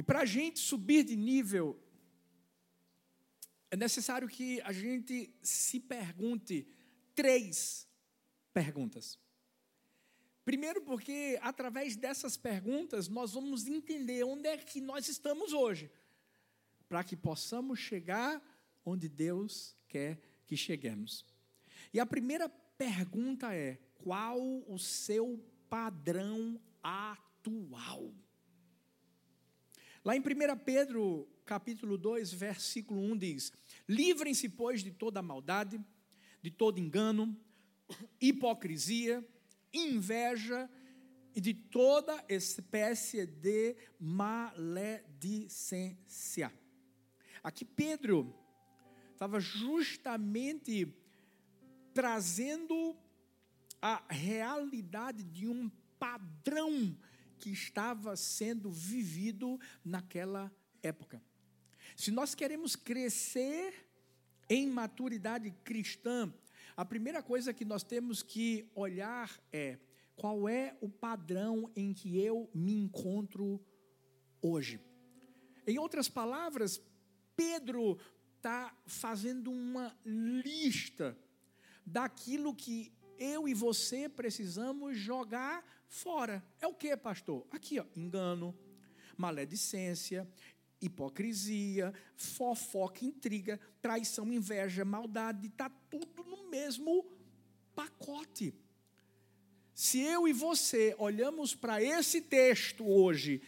E 0.00 0.02
para 0.02 0.20
a 0.20 0.24
gente 0.24 0.58
subir 0.58 1.04
de 1.04 1.14
nível, 1.14 1.78
é 3.70 3.76
necessário 3.76 4.26
que 4.26 4.58
a 4.62 4.72
gente 4.72 5.30
se 5.42 5.78
pergunte 5.78 6.66
três 7.14 7.86
perguntas. 8.50 9.18
Primeiro, 10.42 10.80
porque 10.80 11.38
através 11.42 11.96
dessas 11.96 12.34
perguntas 12.34 13.08
nós 13.08 13.34
vamos 13.34 13.66
entender 13.66 14.24
onde 14.24 14.48
é 14.48 14.56
que 14.56 14.80
nós 14.80 15.06
estamos 15.06 15.52
hoje, 15.52 15.90
para 16.88 17.04
que 17.04 17.14
possamos 17.14 17.78
chegar 17.78 18.42
onde 18.82 19.06
Deus 19.06 19.76
quer 19.86 20.18
que 20.46 20.56
cheguemos. 20.56 21.26
E 21.92 22.00
a 22.00 22.06
primeira 22.06 22.48
pergunta 22.48 23.54
é: 23.54 23.78
qual 23.98 24.40
o 24.66 24.78
seu 24.78 25.38
padrão 25.68 26.58
atual? 26.82 28.14
Lá 30.02 30.16
em 30.16 30.20
1 30.20 30.24
Pedro 30.64 31.28
capítulo 31.44 31.98
2, 31.98 32.32
versículo 32.32 33.02
1 33.02 33.18
diz: 33.18 33.52
Livrem-se, 33.86 34.48
pois, 34.48 34.82
de 34.82 34.90
toda 34.90 35.20
maldade, 35.20 35.78
de 36.40 36.50
todo 36.50 36.80
engano, 36.80 37.38
hipocrisia, 38.18 39.22
inveja 39.72 40.70
e 41.34 41.40
de 41.40 41.52
toda 41.52 42.24
espécie 42.30 43.26
de 43.26 43.76
maledicência. 43.98 46.50
Aqui 47.42 47.64
Pedro 47.64 48.34
estava 49.12 49.38
justamente 49.38 50.94
trazendo 51.92 52.96
a 53.82 54.02
realidade 54.08 55.22
de 55.22 55.46
um 55.46 55.70
padrão 55.98 56.96
que 57.40 57.50
estava 57.50 58.14
sendo 58.16 58.70
vivido 58.70 59.58
naquela 59.84 60.52
época. 60.82 61.22
Se 61.96 62.10
nós 62.10 62.34
queremos 62.34 62.76
crescer 62.76 63.88
em 64.48 64.68
maturidade 64.68 65.50
cristã, 65.64 66.32
a 66.76 66.84
primeira 66.84 67.22
coisa 67.22 67.54
que 67.54 67.64
nós 67.64 67.82
temos 67.82 68.22
que 68.22 68.70
olhar 68.74 69.30
é 69.52 69.78
qual 70.14 70.48
é 70.48 70.76
o 70.80 70.88
padrão 70.88 71.70
em 71.74 71.94
que 71.94 72.18
eu 72.18 72.50
me 72.54 72.74
encontro 72.74 73.58
hoje. 74.42 74.78
Em 75.66 75.78
outras 75.78 76.08
palavras, 76.08 76.80
Pedro 77.34 77.98
está 78.36 78.76
fazendo 78.86 79.50
uma 79.50 79.96
lista 80.04 81.16
daquilo 81.86 82.54
que 82.54 82.92
eu 83.20 83.46
e 83.46 83.52
você 83.52 84.08
precisamos 84.08 84.96
jogar 84.96 85.62
fora. 85.86 86.42
É 86.60 86.66
o 86.66 86.74
que, 86.74 86.96
pastor? 86.96 87.46
Aqui, 87.50 87.78
ó, 87.78 87.84
engano, 87.94 88.56
maledicência, 89.16 90.26
hipocrisia, 90.80 91.92
fofoca, 92.16 93.04
intriga, 93.04 93.60
traição, 93.82 94.32
inveja, 94.32 94.84
maldade, 94.84 95.48
está 95.48 95.68
tudo 95.68 96.24
no 96.24 96.48
mesmo 96.48 97.04
pacote. 97.74 98.54
Se 99.74 100.00
eu 100.00 100.26
e 100.26 100.32
você 100.32 100.94
olhamos 100.98 101.54
para 101.54 101.82
esse 101.82 102.22
texto 102.22 102.86
hoje 102.88 103.42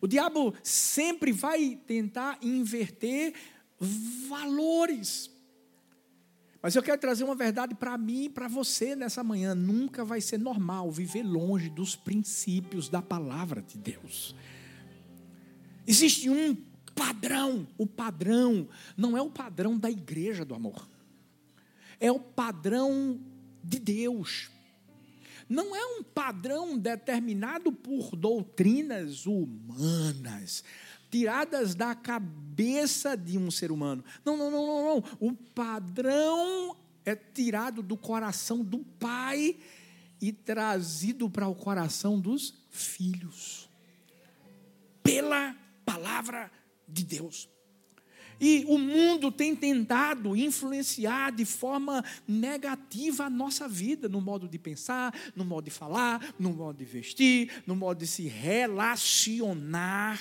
O 0.00 0.06
diabo 0.06 0.54
sempre 0.62 1.32
vai 1.32 1.78
tentar 1.86 2.38
inverter 2.42 3.34
valores. 4.28 5.30
Mas 6.60 6.74
eu 6.74 6.82
quero 6.82 7.00
trazer 7.00 7.24
uma 7.24 7.34
verdade 7.34 7.74
para 7.74 7.96
mim 7.98 8.24
e 8.24 8.28
para 8.30 8.48
você 8.48 8.96
nessa 8.96 9.22
manhã. 9.22 9.54
Nunca 9.54 10.04
vai 10.04 10.20
ser 10.20 10.38
normal 10.38 10.90
viver 10.90 11.22
longe 11.22 11.68
dos 11.68 11.94
princípios 11.94 12.88
da 12.88 13.02
palavra 13.02 13.60
de 13.60 13.76
Deus. 13.76 14.34
Existe 15.86 16.30
um 16.30 16.56
padrão. 16.94 17.66
O 17.76 17.86
padrão 17.86 18.66
não 18.96 19.16
é 19.16 19.20
o 19.20 19.30
padrão 19.30 19.76
da 19.76 19.90
igreja 19.90 20.44
do 20.44 20.54
amor. 20.54 20.88
É 22.00 22.10
o 22.10 22.20
padrão 22.20 23.20
de 23.62 23.78
Deus. 23.78 24.50
Não 25.48 25.76
é 25.76 25.84
um 25.98 26.02
padrão 26.02 26.78
determinado 26.78 27.70
por 27.70 28.16
doutrinas 28.16 29.26
humanas 29.26 30.64
tiradas 31.14 31.76
da 31.76 31.94
cabeça 31.94 33.16
de 33.16 33.38
um 33.38 33.48
ser 33.48 33.70
humano. 33.70 34.04
Não, 34.24 34.36
não, 34.36 34.50
não, 34.50 34.66
não, 34.66 34.94
não. 34.96 35.04
O 35.20 35.32
padrão 35.32 36.76
é 37.04 37.14
tirado 37.14 37.84
do 37.84 37.96
coração 37.96 38.64
do 38.64 38.80
pai 38.98 39.56
e 40.20 40.32
trazido 40.32 41.30
para 41.30 41.46
o 41.46 41.54
coração 41.54 42.18
dos 42.18 42.52
filhos. 42.68 43.70
Pela 45.04 45.54
palavra 45.84 46.50
de 46.88 47.04
Deus. 47.04 47.48
E 48.40 48.64
o 48.68 48.78
mundo 48.78 49.30
tem 49.30 49.54
tentado 49.54 50.36
influenciar 50.36 51.32
de 51.32 51.44
forma 51.44 52.04
negativa 52.26 53.24
a 53.24 53.30
nossa 53.30 53.68
vida, 53.68 54.08
no 54.08 54.20
modo 54.20 54.48
de 54.48 54.58
pensar, 54.58 55.14
no 55.34 55.44
modo 55.44 55.64
de 55.64 55.70
falar, 55.70 56.34
no 56.38 56.52
modo 56.52 56.78
de 56.78 56.84
vestir, 56.84 57.62
no 57.66 57.76
modo 57.76 57.98
de 57.98 58.06
se 58.06 58.26
relacionar. 58.26 60.20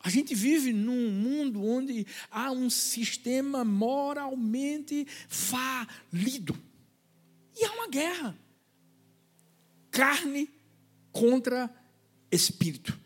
A 0.00 0.10
gente 0.10 0.34
vive 0.34 0.72
num 0.72 1.10
mundo 1.10 1.62
onde 1.62 2.06
há 2.30 2.50
um 2.50 2.70
sistema 2.70 3.64
moralmente 3.64 5.06
falido. 5.28 6.56
E 7.54 7.64
há 7.64 7.72
uma 7.72 7.88
guerra. 7.88 8.38
Carne 9.90 10.48
contra 11.10 11.68
espírito. 12.30 12.98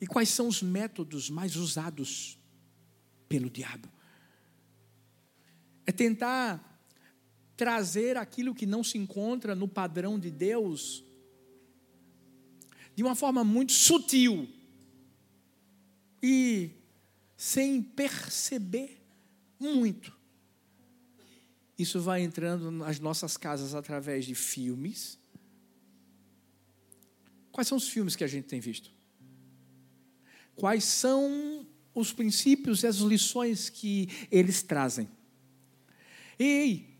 E 0.00 0.06
quais 0.06 0.28
são 0.28 0.48
os 0.48 0.62
métodos 0.62 1.30
mais 1.30 1.56
usados 1.56 2.38
pelo 3.28 3.48
diabo? 3.48 3.88
É 5.86 5.92
tentar 5.92 6.62
trazer 7.56 8.16
aquilo 8.16 8.54
que 8.54 8.66
não 8.66 8.84
se 8.84 8.98
encontra 8.98 9.54
no 9.54 9.66
padrão 9.66 10.18
de 10.18 10.30
Deus 10.30 11.02
de 12.94 13.02
uma 13.02 13.14
forma 13.14 13.44
muito 13.44 13.72
sutil 13.72 14.48
e 16.22 16.70
sem 17.36 17.82
perceber 17.82 19.02
muito. 19.60 20.16
Isso 21.78 22.00
vai 22.00 22.22
entrando 22.22 22.70
nas 22.70 22.98
nossas 22.98 23.36
casas 23.36 23.74
através 23.74 24.24
de 24.24 24.34
filmes. 24.34 25.18
Quais 27.52 27.68
são 27.68 27.76
os 27.76 27.88
filmes 27.88 28.16
que 28.16 28.24
a 28.24 28.26
gente 28.26 28.46
tem 28.46 28.60
visto? 28.60 28.95
Quais 30.56 30.84
são 30.84 31.66
os 31.94 32.12
princípios 32.12 32.82
e 32.82 32.86
as 32.86 32.96
lições 32.96 33.68
que 33.68 34.08
eles 34.30 34.62
trazem? 34.62 35.08
E 36.38 36.96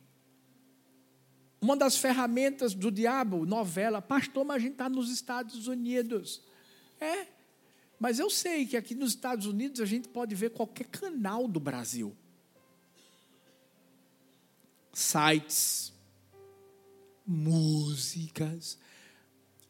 uma 1.60 1.76
das 1.76 1.96
ferramentas 1.96 2.74
do 2.74 2.90
diabo, 2.90 3.44
novela, 3.46 4.00
pastor, 4.00 4.44
mas 4.44 4.56
a 4.56 4.60
gente 4.60 4.72
está 4.72 4.88
nos 4.88 5.10
Estados 5.10 5.66
Unidos. 5.66 6.42
É, 7.00 7.26
mas 7.98 8.18
eu 8.18 8.28
sei 8.28 8.66
que 8.66 8.76
aqui 8.76 8.94
nos 8.94 9.10
Estados 9.10 9.46
Unidos 9.46 9.80
a 9.80 9.86
gente 9.86 10.08
pode 10.08 10.34
ver 10.34 10.50
qualquer 10.50 10.86
canal 10.86 11.48
do 11.48 11.58
Brasil. 11.58 12.14
Sites, 14.92 15.92
músicas. 17.26 18.78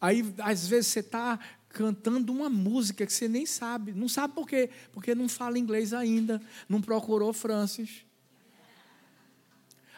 Aí, 0.01 0.23
às 0.39 0.67
vezes, 0.67 0.89
você 0.89 1.01
está 1.01 1.39
cantando 1.77 2.33
uma 2.33 2.49
música 2.49 3.05
que 3.05 3.13
você 3.13 3.29
nem 3.29 3.45
sabe. 3.45 3.93
Não 3.93 4.09
sabe 4.09 4.33
por 4.33 4.49
quê? 4.49 4.71
Porque 4.93 5.15
não 5.15 5.29
fala 5.29 5.59
inglês 5.59 5.93
ainda, 5.93 6.41
não 6.67 6.81
procurou 6.81 7.35
Francis. 7.35 8.07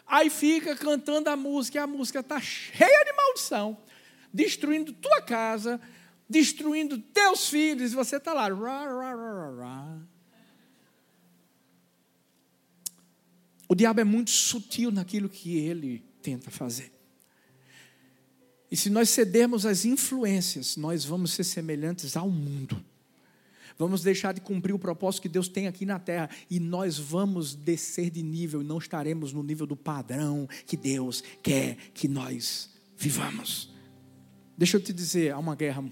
Aí 0.05 0.29
fica 0.29 0.75
cantando 0.75 1.29
a 1.29 1.37
música, 1.37 1.77
e 1.77 1.79
a 1.79 1.87
música 1.87 2.19
está 2.19 2.41
cheia 2.41 3.05
de 3.05 3.13
maldição, 3.13 3.77
destruindo 4.33 4.91
tua 4.91 5.21
casa, 5.21 5.79
destruindo 6.27 6.97
teus 6.99 7.47
filhos, 7.47 7.93
e 7.93 7.95
você 7.95 8.17
está 8.17 8.33
lá. 8.33 8.47
O 13.69 13.75
diabo 13.75 14.01
é 14.01 14.03
muito 14.03 14.31
sutil 14.31 14.91
naquilo 14.91 15.29
que 15.29 15.55
ele 15.57 16.03
tenta 16.21 16.51
fazer. 16.51 16.98
E 18.71 18.77
se 18.77 18.89
nós 18.89 19.09
cedermos 19.09 19.65
às 19.65 19.85
influências, 19.85 20.77
nós 20.77 21.03
vamos 21.03 21.31
ser 21.31 21.43
semelhantes 21.43 22.15
ao 22.15 22.29
mundo. 22.29 22.83
Vamos 23.77 24.03
deixar 24.03 24.33
de 24.33 24.41
cumprir 24.41 24.73
o 24.73 24.79
propósito 24.79 25.21
que 25.21 25.29
Deus 25.29 25.47
tem 25.47 25.65
aqui 25.65 25.85
na 25.85 25.97
terra 25.97 26.29
e 26.49 26.59
nós 26.59 26.97
vamos 26.99 27.55
descer 27.55 28.09
de 28.09 28.21
nível 28.21 28.61
e 28.61 28.65
não 28.65 28.77
estaremos 28.77 29.31
no 29.31 29.41
nível 29.41 29.65
do 29.65 29.75
padrão 29.75 30.47
que 30.65 30.75
Deus 30.75 31.23
quer 31.41 31.77
que 31.93 32.07
nós 32.07 32.69
vivamos. 32.97 33.73
Deixa 34.57 34.75
eu 34.75 34.81
te 34.81 34.91
dizer, 34.91 35.31
há 35.31 35.37
uma 35.37 35.55
guerra 35.55 35.89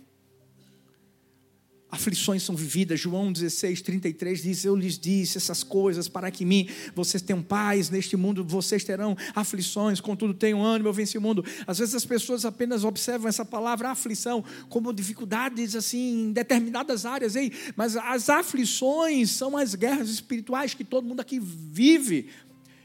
aflições 1.89 2.43
são 2.43 2.56
vividas. 2.56 3.00
João 3.00 3.32
16, 3.32 3.82
33 3.82 4.43
diz: 4.43 4.65
Eu 4.65 4.76
lhes 4.76 4.97
disse 4.97 5.38
essas 5.38 5.63
coisas 5.63 6.08
para 6.08 6.30
que 6.30 6.45
mim 6.45 6.67
vocês 6.93 7.21
tenham 7.21 7.41
paz 7.41 7.89
neste 7.89 8.17
mundo, 8.17 8.43
vocês 8.43 8.84
terão 8.84 9.15
aflições, 9.34 10.00
contudo 10.00 10.34
tenham 10.34 10.63
ânimo, 10.63 10.89
eu 10.89 10.93
venci 10.93 11.17
o 11.17 11.21
mundo. 11.21 11.43
Às 11.65 11.80
vezes 11.80 11.95
as 11.95 12.06
pessoas 12.06 12.45
apenas 12.45 12.84
observam 12.84 13.28
essa 13.28 13.45
palavra 13.45 13.89
aflição 13.89 14.43
como 14.69 14.93
dificuldades 14.93 15.76
assim 15.76 16.28
em 16.28 16.32
determinadas 16.32 17.06
áreas, 17.06 17.36
ei, 17.36 17.52
mas 17.76 17.95
as 17.95 18.30
aflições 18.30 19.32
são 19.32 19.56
as 19.56 19.73
guerras 19.76 20.10
espirituais 20.10 20.73
que 20.73 20.84
todo 20.84 21.06
mundo 21.06 21.21
aqui 21.21 21.39
vive. 21.39 22.30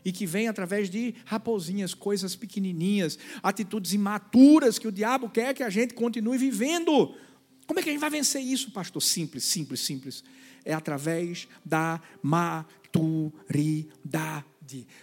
e 0.05 0.11
que 0.11 0.27
vem 0.27 0.49
através 0.49 0.91
de 0.91 1.15
raposinhas, 1.25 1.95
coisas 1.95 2.35
pequenininhas, 2.35 3.17
atitudes 3.41 3.93
imaturas 3.93 4.77
que 4.77 4.89
o 4.89 4.91
diabo 4.91 5.31
quer 5.31 5.55
que 5.55 5.63
a 5.63 5.71
gente 5.71 5.95
continue 5.95 6.37
vivendo. 6.37 7.15
Como 7.67 7.81
é 7.81 7.83
que 7.83 7.89
a 7.89 7.93
gente 7.93 8.01
vai 8.01 8.11
vencer 8.11 8.43
isso, 8.43 8.71
pastor? 8.71 9.03
Simples, 9.03 9.45
simples, 9.45 9.81
simples. 9.81 10.23
É 10.65 10.73
através 10.75 11.49
da 11.65 12.01
maturidade. 12.23 13.33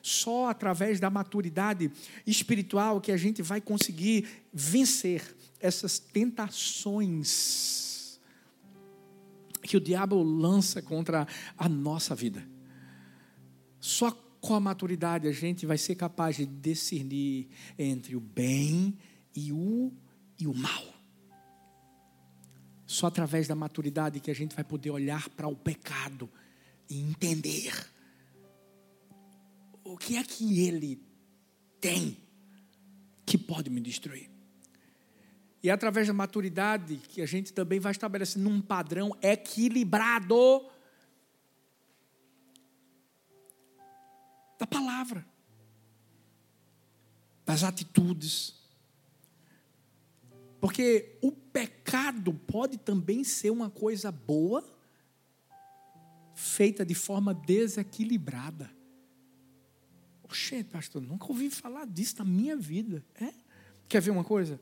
Só 0.02 0.50
através 0.50 1.00
da 1.00 1.10
maturidade 1.10 1.92
espiritual 2.26 3.02
que 3.02 3.12
a 3.12 3.18
gente 3.18 3.42
vai 3.42 3.60
conseguir 3.62 4.28
vencer 4.54 5.36
essas 5.60 6.00
tentações 6.00 7.90
que 9.62 9.78
o 9.78 9.82
diabo 9.82 10.22
lança 10.24 10.82
contra 10.82 11.28
a 11.58 11.70
nossa 11.70 12.16
vida. 12.16 12.48
Só 13.80 14.12
com 14.42 14.56
a 14.56 14.60
maturidade 14.60 15.28
a 15.28 15.32
gente 15.32 15.66
vai 15.66 15.78
ser 15.78 15.96
capaz 15.96 16.38
de 16.38 16.46
discernir 16.46 17.50
entre 17.78 18.16
o 18.16 18.20
bem 18.20 18.98
e 19.36 19.52
o, 19.52 19.92
e 20.40 20.48
o 20.48 20.54
mal. 20.54 20.99
Só 22.90 23.06
através 23.06 23.48
da 23.48 23.54
maturidade 23.54 24.20
que 24.20 24.32
a 24.32 24.34
gente 24.34 24.56
vai 24.56 24.64
poder 24.64 24.90
olhar 24.90 25.30
para 25.30 25.48
o 25.48 25.56
pecado 25.56 26.28
e 26.90 27.00
entender 27.00 27.72
o 29.84 29.96
que 29.96 30.18
é 30.18 30.24
que 30.24 30.60
ele 30.62 31.00
tem 31.80 32.18
que 33.28 33.38
pode 33.38 33.70
me 33.70 33.80
destruir. 33.80 34.28
E 35.62 35.70
é 35.70 35.72
através 35.72 36.08
da 36.08 36.14
maturidade 36.14 36.98
que 36.98 37.22
a 37.22 37.28
gente 37.28 37.54
também 37.54 37.80
vai 37.80 37.92
estabelecendo 37.92 38.50
um 38.50 38.60
padrão 38.60 39.16
equilibrado 39.22 40.68
da 44.58 44.66
palavra, 44.66 45.24
das 47.46 47.64
atitudes. 47.64 48.56
Porque 50.60 51.20
o 51.22 51.32
pecado 51.60 52.34
pode 52.34 52.78
também 52.78 53.22
ser 53.22 53.50
uma 53.50 53.70
coisa 53.70 54.10
boa, 54.10 54.64
feita 56.34 56.86
de 56.86 56.96
forma 56.96 57.34
desequilibrada. 57.34 58.72
Oxê, 60.24 60.64
pastor, 60.64 61.02
nunca 61.02 61.26
ouvi 61.28 61.50
falar 61.50 61.86
disso 61.86 62.20
na 62.20 62.24
minha 62.26 62.56
vida. 62.56 63.04
É? 63.20 63.34
Quer 63.90 64.02
ver 64.02 64.12
uma 64.12 64.24
coisa? 64.24 64.62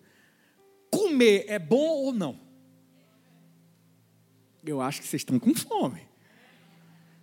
Comer 0.89 1.45
é 1.47 1.60
bom 1.60 1.77
ou 1.77 2.12
não? 2.12 2.39
Eu 4.65 4.81
acho 4.81 5.01
que 5.01 5.07
vocês 5.07 5.21
estão 5.21 5.38
com 5.38 5.53
fome. 5.53 6.01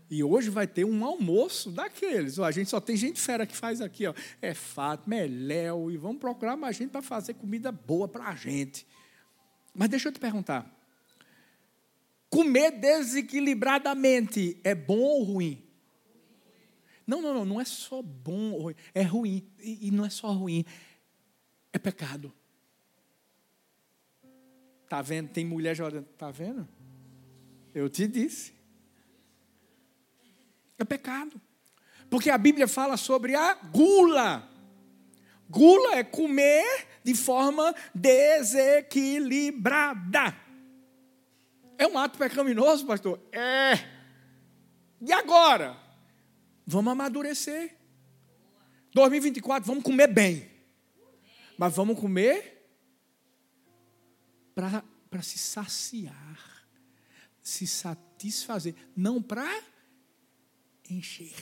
E 0.09 0.23
hoje 0.23 0.51
vai 0.51 0.69
ter 0.69 0.85
um 0.85 1.05
almoço 1.05 1.73
daqueles. 1.73 2.39
a 2.39 2.53
gente 2.53 2.71
só 2.71 2.81
tem 2.81 2.97
gente 2.97 3.21
fera 3.21 3.45
que 3.45 3.57
faz 3.57 3.81
aqui, 3.81 4.07
ó. 4.07 4.15
É 4.41 4.55
fato, 4.55 5.13
é 5.13 5.27
Léo, 5.27 5.91
e 5.91 5.97
vamos 5.97 6.19
procurar 6.19 6.57
mais 6.57 6.77
gente 6.77 6.91
para 6.91 7.03
fazer 7.03 7.35
comida 7.35 7.73
boa 7.73 8.07
para 8.07 8.29
a 8.29 8.37
gente. 8.37 8.87
Mas 9.75 9.89
deixa 9.89 10.09
eu 10.09 10.13
te 10.13 10.21
perguntar. 10.21 10.71
Comer 12.31 12.71
desequilibradamente 12.73 14.59
é 14.63 14.75
bom 14.75 14.99
ou 14.99 15.23
ruim? 15.23 15.63
Não, 17.07 17.21
não, 17.21 17.35
não, 17.35 17.45
não 17.45 17.61
é 17.61 17.65
só 17.65 18.01
bom 18.01 18.53
ou 18.53 18.63
ruim, 18.63 18.75
é 18.95 19.03
ruim. 19.03 19.47
E, 19.61 19.89
e 19.89 19.91
não 19.91 20.05
é 20.05 20.11
só 20.11 20.33
ruim, 20.33 20.65
é 21.73 21.79
pecado. 21.79 22.33
Tá 24.89 25.03
vendo? 25.03 25.29
Tem 25.31 25.45
mulher 25.45 25.75
já 25.75 25.91
tá 26.17 26.31
vendo? 26.31 26.69
Eu 27.75 27.89
te 27.89 28.07
disse. 28.07 28.55
É 30.79 30.85
pecado. 30.85 31.41
Porque 32.09 32.31
a 32.31 32.39
Bíblia 32.39 32.69
fala 32.69 32.97
sobre 32.97 33.35
a 33.35 33.55
gula. 33.55 34.49
Gula 35.49 35.97
é 35.97 36.05
comer 36.05 36.87
de 37.03 37.15
forma 37.15 37.75
desequilibrada. 37.95 40.37
É 41.77 41.87
um 41.87 41.99
ato 41.99 42.19
pecaminoso, 42.19 42.87
pastor? 42.87 43.21
É. 43.33 43.75
E 45.01 45.13
agora? 45.13 45.77
Vamos 46.67 46.93
amadurecer. 46.93 47.77
2024, 48.95 49.67
vamos 49.67 49.85
comer 49.85 50.07
bem. 50.07 50.49
Mas 51.59 51.75
vamos 51.75 51.99
comer 51.99 52.55
para 54.55 55.23
se 55.23 55.39
saciar, 55.39 56.69
se 57.43 57.67
satisfazer, 57.67 58.75
não 58.97 59.21
para 59.21 59.63
encher. 60.89 61.35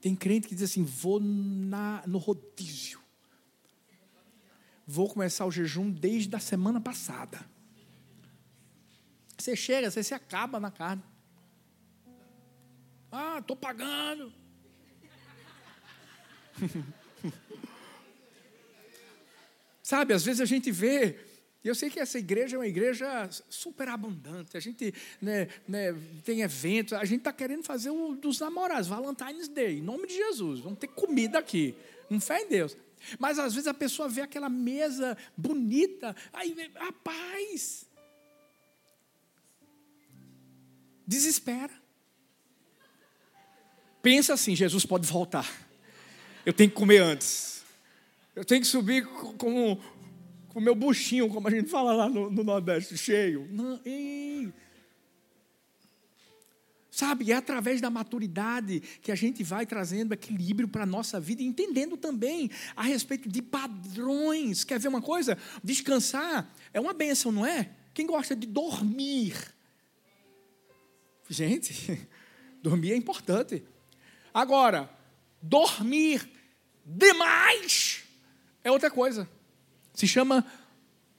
Tem 0.00 0.14
crente 0.14 0.48
que 0.48 0.54
diz 0.54 0.70
assim: 0.70 0.84
vou 0.84 1.18
na, 1.20 2.02
no 2.06 2.18
rodízio. 2.18 3.00
Vou 4.86 5.08
começar 5.08 5.44
o 5.44 5.50
jejum 5.50 5.90
desde 5.90 6.34
a 6.34 6.38
semana 6.40 6.80
passada. 6.80 7.44
Você 9.36 9.54
chega, 9.54 9.90
você 9.90 10.02
se 10.02 10.14
acaba 10.14 10.58
na 10.58 10.70
carne. 10.70 11.02
Ah, 13.10 13.38
estou 13.38 13.56
pagando. 13.56 14.32
Sabe, 19.82 20.12
às 20.12 20.24
vezes 20.24 20.40
a 20.40 20.44
gente 20.44 20.70
vê 20.70 21.27
eu 21.68 21.74
sei 21.74 21.90
que 21.90 22.00
essa 22.00 22.18
igreja 22.18 22.56
é 22.56 22.58
uma 22.58 22.66
igreja 22.66 23.28
super 23.48 23.88
abundante. 23.88 24.56
A 24.56 24.60
gente 24.60 24.94
né, 25.20 25.48
né, 25.66 25.94
tem 26.24 26.40
eventos. 26.40 26.94
A 26.94 27.04
gente 27.04 27.18
está 27.18 27.32
querendo 27.32 27.62
fazer 27.62 27.90
o 27.90 28.14
dos 28.14 28.40
namorados, 28.40 28.88
Valentine's 28.88 29.48
Day, 29.48 29.78
em 29.78 29.82
nome 29.82 30.06
de 30.06 30.14
Jesus. 30.14 30.60
Vamos 30.60 30.78
ter 30.78 30.88
comida 30.88 31.38
aqui. 31.38 31.74
Não 32.08 32.20
fé 32.20 32.42
em 32.42 32.48
Deus. 32.48 32.76
Mas 33.18 33.38
às 33.38 33.54
vezes 33.54 33.66
a 33.66 33.74
pessoa 33.74 34.08
vê 34.08 34.22
aquela 34.22 34.48
mesa 34.48 35.16
bonita. 35.36 36.16
Aí, 36.32 36.56
rapaz. 36.74 37.86
Desespera. 41.06 41.72
Pensa 44.02 44.34
assim: 44.34 44.56
Jesus 44.56 44.86
pode 44.86 45.06
voltar. 45.06 45.48
Eu 46.46 46.52
tenho 46.52 46.70
que 46.70 46.76
comer 46.76 46.98
antes. 46.98 47.62
Eu 48.34 48.44
tenho 48.44 48.60
que 48.60 48.66
subir 48.66 49.04
como 49.04 49.76
com 49.76 49.82
o 50.58 50.60
meu 50.60 50.74
buchinho, 50.74 51.28
como 51.28 51.46
a 51.46 51.50
gente 51.50 51.70
fala 51.70 51.94
lá 51.94 52.08
no, 52.08 52.30
no 52.30 52.42
Nordeste, 52.42 52.98
cheio. 52.98 53.48
Não, 53.50 53.80
ei. 53.84 54.52
Sabe, 56.90 57.30
é 57.30 57.36
através 57.36 57.80
da 57.80 57.88
maturidade 57.88 58.80
que 59.00 59.12
a 59.12 59.14
gente 59.14 59.44
vai 59.44 59.64
trazendo 59.64 60.12
equilíbrio 60.12 60.66
para 60.66 60.82
a 60.82 60.86
nossa 60.86 61.20
vida, 61.20 61.44
entendendo 61.44 61.96
também 61.96 62.50
a 62.74 62.82
respeito 62.82 63.28
de 63.28 63.40
padrões. 63.40 64.64
Quer 64.64 64.80
ver 64.80 64.88
uma 64.88 65.00
coisa? 65.00 65.38
Descansar 65.62 66.52
é 66.74 66.80
uma 66.80 66.92
bênção, 66.92 67.30
não 67.30 67.46
é? 67.46 67.70
Quem 67.94 68.04
gosta 68.04 68.34
de 68.34 68.48
dormir? 68.48 69.34
Gente, 71.30 72.08
dormir 72.60 72.92
é 72.92 72.96
importante. 72.96 73.62
Agora, 74.34 74.90
dormir 75.40 76.28
demais 76.84 78.02
é 78.64 78.72
outra 78.72 78.90
coisa. 78.90 79.28
Se 79.98 80.06
chama 80.06 80.46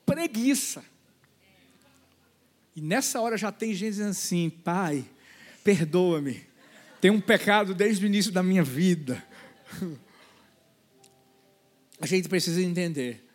preguiça. 0.05 0.81
E 2.73 2.79
nessa 2.79 3.19
hora 3.19 3.37
já 3.37 3.51
tem 3.51 3.73
gente 3.73 3.89
dizendo 3.89 4.11
assim: 4.11 4.49
Pai, 4.49 5.03
perdoa-me. 5.65 6.47
Tem 7.01 7.11
um 7.11 7.19
pecado 7.19 7.73
desde 7.75 8.05
o 8.05 8.07
início 8.07 8.31
da 8.31 8.41
minha 8.41 8.63
vida. 8.63 9.21
A 11.99 12.05
gente 12.05 12.29
precisa 12.29 12.61
entender 12.61 13.27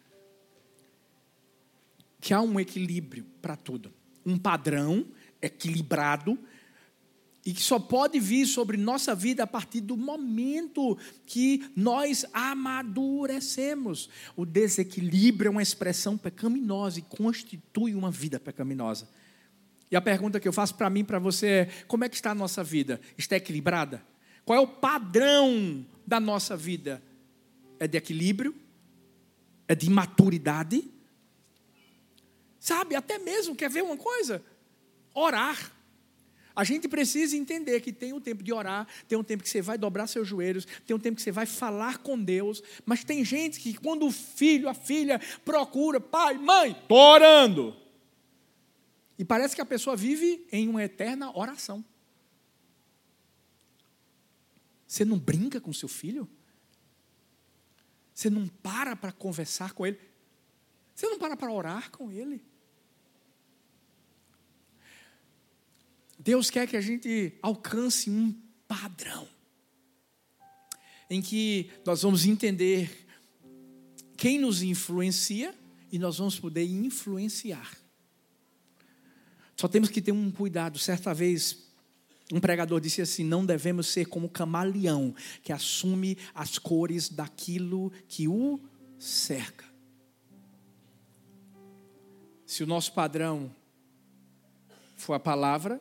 que 2.22 2.32
há 2.32 2.40
um 2.40 2.58
equilíbrio 2.58 3.26
para 3.42 3.54
tudo. 3.54 3.92
Um 4.24 4.38
padrão 4.38 5.06
equilibrado 5.42 6.38
e 7.44 7.52
que 7.52 7.62
só 7.62 7.78
pode 7.78 8.18
vir 8.18 8.46
sobre 8.46 8.76
nossa 8.76 9.14
vida 9.14 9.42
a 9.42 9.46
partir 9.46 9.82
do 9.82 9.96
momento 9.96 10.96
que 11.26 11.70
nós 11.76 12.24
amadurecemos. 12.32 14.08
O 14.34 14.46
desequilíbrio 14.46 15.48
é 15.48 15.50
uma 15.50 15.62
expressão 15.62 16.16
pecaminosa 16.16 17.00
e 17.00 17.02
constitui 17.02 17.94
uma 17.94 18.10
vida 18.10 18.40
pecaminosa. 18.40 19.08
E 19.90 19.96
a 19.96 20.00
pergunta 20.00 20.40
que 20.40 20.48
eu 20.48 20.52
faço 20.52 20.74
para 20.74 20.88
mim 20.88 21.04
para 21.04 21.18
você 21.18 21.46
é: 21.46 21.64
como 21.86 22.04
é 22.04 22.08
que 22.08 22.16
está 22.16 22.30
a 22.30 22.34
nossa 22.34 22.64
vida? 22.64 22.98
Está 23.18 23.36
equilibrada? 23.36 24.02
Qual 24.44 24.58
é 24.58 24.62
o 24.62 24.66
padrão 24.66 25.84
da 26.06 26.18
nossa 26.18 26.56
vida? 26.56 27.02
É 27.78 27.86
de 27.86 27.98
equilíbrio? 27.98 28.54
É 29.68 29.74
de 29.74 29.90
maturidade? 29.90 30.90
Sabe, 32.58 32.94
até 32.94 33.18
mesmo, 33.18 33.54
quer 33.54 33.68
ver 33.68 33.82
uma 33.82 33.98
coisa? 33.98 34.42
Orar. 35.12 35.70
A 36.56 36.62
gente 36.62 36.86
precisa 36.86 37.36
entender 37.36 37.80
que 37.80 37.92
tem 37.92 38.12
um 38.12 38.20
tempo 38.20 38.42
de 38.42 38.52
orar, 38.52 38.86
tem 39.08 39.18
um 39.18 39.24
tempo 39.24 39.42
que 39.42 39.48
você 39.48 39.60
vai 39.60 39.76
dobrar 39.76 40.06
seus 40.06 40.28
joelhos, 40.28 40.66
tem 40.86 40.94
um 40.94 41.00
tempo 41.00 41.16
que 41.16 41.22
você 41.22 41.32
vai 41.32 41.46
falar 41.46 41.98
com 41.98 42.22
Deus, 42.22 42.62
mas 42.86 43.02
tem 43.02 43.24
gente 43.24 43.58
que 43.58 43.74
quando 43.74 44.06
o 44.06 44.12
filho, 44.12 44.68
a 44.68 44.74
filha 44.74 45.20
procura, 45.44 46.00
pai, 46.00 46.38
mãe, 46.38 46.70
estou 46.70 46.96
orando. 46.96 47.76
E 49.18 49.24
parece 49.24 49.54
que 49.54 49.60
a 49.60 49.66
pessoa 49.66 49.96
vive 49.96 50.46
em 50.52 50.68
uma 50.68 50.82
eterna 50.82 51.36
oração. 51.36 51.84
Você 54.86 55.04
não 55.04 55.18
brinca 55.18 55.60
com 55.60 55.72
seu 55.72 55.88
filho? 55.88 56.28
Você 58.14 58.30
não 58.30 58.46
para 58.46 58.94
para 58.94 59.10
conversar 59.10 59.72
com 59.72 59.84
ele? 59.84 59.98
Você 60.94 61.08
não 61.08 61.18
para 61.18 61.36
para 61.36 61.50
orar 61.50 61.90
com 61.90 62.12
ele? 62.12 62.40
Deus 66.24 66.48
quer 66.48 66.66
que 66.66 66.74
a 66.76 66.80
gente 66.80 67.34
alcance 67.42 68.10
um 68.10 68.34
padrão 68.66 69.28
em 71.10 71.20
que 71.20 71.70
nós 71.84 72.00
vamos 72.00 72.24
entender 72.24 73.06
quem 74.16 74.38
nos 74.38 74.62
influencia 74.62 75.54
e 75.92 75.98
nós 75.98 76.16
vamos 76.16 76.40
poder 76.40 76.64
influenciar. 76.64 77.76
Só 79.54 79.68
temos 79.68 79.90
que 79.90 80.00
ter 80.00 80.12
um 80.12 80.30
cuidado. 80.30 80.78
Certa 80.78 81.12
vez, 81.12 81.68
um 82.32 82.40
pregador 82.40 82.80
disse 82.80 83.02
assim: 83.02 83.22
não 83.22 83.44
devemos 83.44 83.88
ser 83.88 84.06
como 84.06 84.26
camaleão, 84.26 85.14
que 85.42 85.52
assume 85.52 86.16
as 86.34 86.58
cores 86.58 87.10
daquilo 87.10 87.92
que 88.08 88.26
o 88.26 88.58
cerca. 88.98 89.66
Se 92.46 92.64
o 92.64 92.66
nosso 92.66 92.94
padrão 92.94 93.54
for 94.96 95.12
a 95.12 95.20
palavra, 95.20 95.78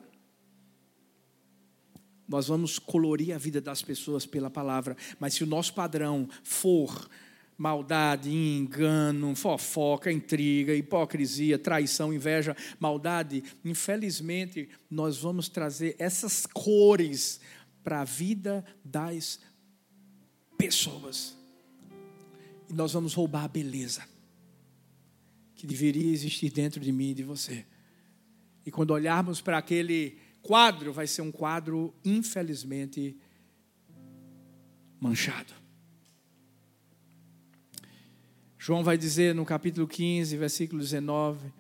nós 2.28 2.48
vamos 2.48 2.80
colorir 2.80 3.36
a 3.36 3.38
vida 3.38 3.60
das 3.60 3.82
pessoas 3.82 4.26
pela 4.26 4.50
palavra. 4.50 4.96
Mas 5.20 5.34
se 5.34 5.44
o 5.44 5.48
nosso 5.48 5.74
padrão 5.74 6.28
for 6.44 7.10
maldade, 7.58 8.32
engano, 8.32 9.36
fofoca, 9.36 10.12
intriga, 10.12 10.74
hipocrisia, 10.74 11.60
traição, 11.60 12.14
inveja, 12.14 12.56
maldade, 12.80 13.44
infelizmente 13.64 14.70
nós 14.90 15.18
vamos 15.18 15.48
trazer 15.50 15.96
essas 16.00 16.46
cores 16.46 17.40
para 17.84 18.02
a 18.02 18.06
vida 18.06 18.66
das 18.84 19.40
pessoas. 20.58 21.38
E 22.70 22.74
nós 22.74 22.94
vamos 22.94 23.14
roubar 23.14 23.44
a 23.44 23.48
beleza 23.48 24.04
que 25.56 25.68
deveria 25.68 26.12
existir 26.12 26.50
dentro 26.50 26.82
de 26.82 26.92
mim 26.92 27.12
e 27.12 27.14
de 27.14 27.24
você. 27.24 27.66
E 28.66 28.72
quando 28.72 28.92
olharmos 28.92 29.42
para 29.42 29.58
aquele 29.58 30.18
quadro 30.44 30.92
vai 30.92 31.08
ser 31.08 31.22
um 31.22 31.32
quadro, 31.32 31.96
infelizmente, 32.04 33.18
manchado. 35.00 35.54
João 38.60 38.84
vai 38.84 38.98
dizer 38.98 39.34
no 39.34 39.46
capítulo 39.46 39.88
15, 39.88 40.38
versículo 40.38 40.82
19: 40.82 41.52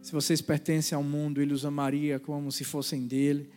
Se 0.00 0.12
vocês 0.12 0.40
pertencem 0.40 0.96
ao 0.96 1.04
mundo, 1.04 1.40
ele 1.40 1.52
os 1.52 1.64
amaria 1.64 2.18
como 2.18 2.50
se 2.50 2.64
fossem 2.64 3.06
dele. 3.06 3.50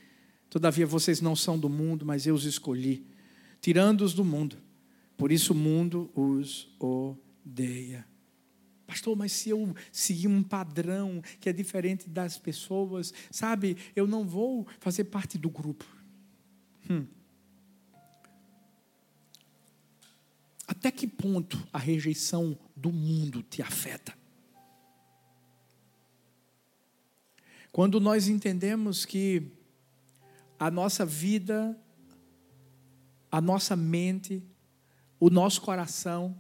Todavia 0.50 0.86
vocês 0.86 1.20
não 1.22 1.36
são 1.36 1.58
do 1.58 1.70
mundo, 1.70 2.06
mas 2.06 2.28
eu 2.28 2.36
os 2.36 2.46
escolhi, 2.46 3.06
tirando-os 3.60 4.14
do 4.14 4.24
mundo. 4.24 4.58
Por 5.18 5.32
isso 5.32 5.54
o 5.54 5.56
mundo 5.56 6.12
os 6.14 6.70
odeia. 6.80 8.06
Pastor, 8.86 9.16
mas 9.16 9.32
se 9.32 9.50
eu 9.50 9.76
seguir 9.92 10.28
um 10.28 10.44
padrão 10.44 11.22
que 11.40 11.50
é 11.50 11.54
diferente 11.54 12.08
das 12.08 12.38
pessoas, 12.38 13.14
sabe, 13.32 13.78
eu 13.96 14.06
não 14.06 14.28
vou 14.28 14.68
fazer 14.80 15.06
parte 15.06 15.38
do 15.38 15.50
grupo. 15.50 15.86
Hum. 16.90 17.06
Até 20.68 20.92
que 20.92 21.08
ponto 21.08 21.68
a 21.72 21.78
rejeição 21.78 22.58
do 22.76 22.92
mundo 22.92 23.44
te 23.44 23.62
afeta? 23.62 24.14
Quando 27.72 28.00
nós 28.00 28.28
entendemos 28.28 29.04
que 29.04 29.52
a 30.58 30.72
nossa 30.72 31.06
vida, 31.06 31.78
a 33.32 33.42
nossa 33.42 33.76
mente, 33.76 34.42
o 35.20 35.30
nosso 35.30 35.62
coração 35.62 36.36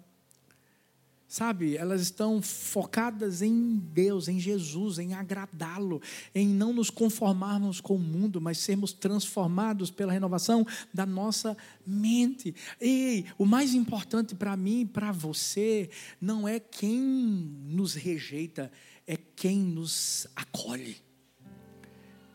Sabe, 1.35 1.75
elas 1.75 1.99
estão 1.99 2.41
focadas 2.41 3.41
em 3.41 3.75
Deus, 3.75 4.29
em 4.29 4.39
Jesus, 4.39 4.99
em 4.99 5.13
agradá-lo, 5.13 6.01
em 6.33 6.47
não 6.47 6.71
nos 6.71 6.89
conformarmos 6.89 7.81
com 7.81 7.97
o 7.97 7.99
mundo, 7.99 8.39
mas 8.39 8.57
sermos 8.59 8.93
transformados 8.93 9.91
pela 9.91 10.13
renovação 10.13 10.65
da 10.93 11.05
nossa 11.05 11.57
mente. 11.85 12.55
E 12.79 13.25
o 13.37 13.43
mais 13.43 13.73
importante 13.73 14.33
para 14.33 14.55
mim 14.55 14.83
e 14.83 14.85
para 14.85 15.11
você 15.11 15.89
não 16.21 16.47
é 16.47 16.57
quem 16.57 17.01
nos 17.01 17.95
rejeita, 17.95 18.71
é 19.05 19.17
quem 19.17 19.59
nos 19.59 20.27
acolhe, 20.37 20.95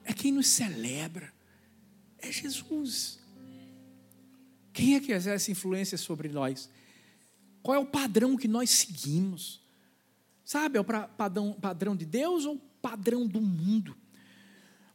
é 0.04 0.12
quem 0.12 0.30
nos 0.30 0.48
celebra, 0.48 1.32
é 2.18 2.30
Jesus. 2.30 3.18
Quem 4.74 4.96
é 4.96 5.00
que 5.00 5.12
exerce 5.12 5.50
influência 5.50 5.96
sobre 5.96 6.28
nós? 6.28 6.68
Qual 7.62 7.74
é 7.74 7.78
o 7.78 7.86
padrão 7.86 8.36
que 8.36 8.48
nós 8.48 8.70
seguimos? 8.70 9.60
Sabe, 10.44 10.78
é 10.78 10.80
o 10.80 10.84
padrão, 10.84 11.52
padrão 11.52 11.94
de 11.94 12.04
Deus 12.04 12.44
ou 12.44 12.60
padrão 12.80 13.26
do 13.26 13.40
mundo? 13.40 13.96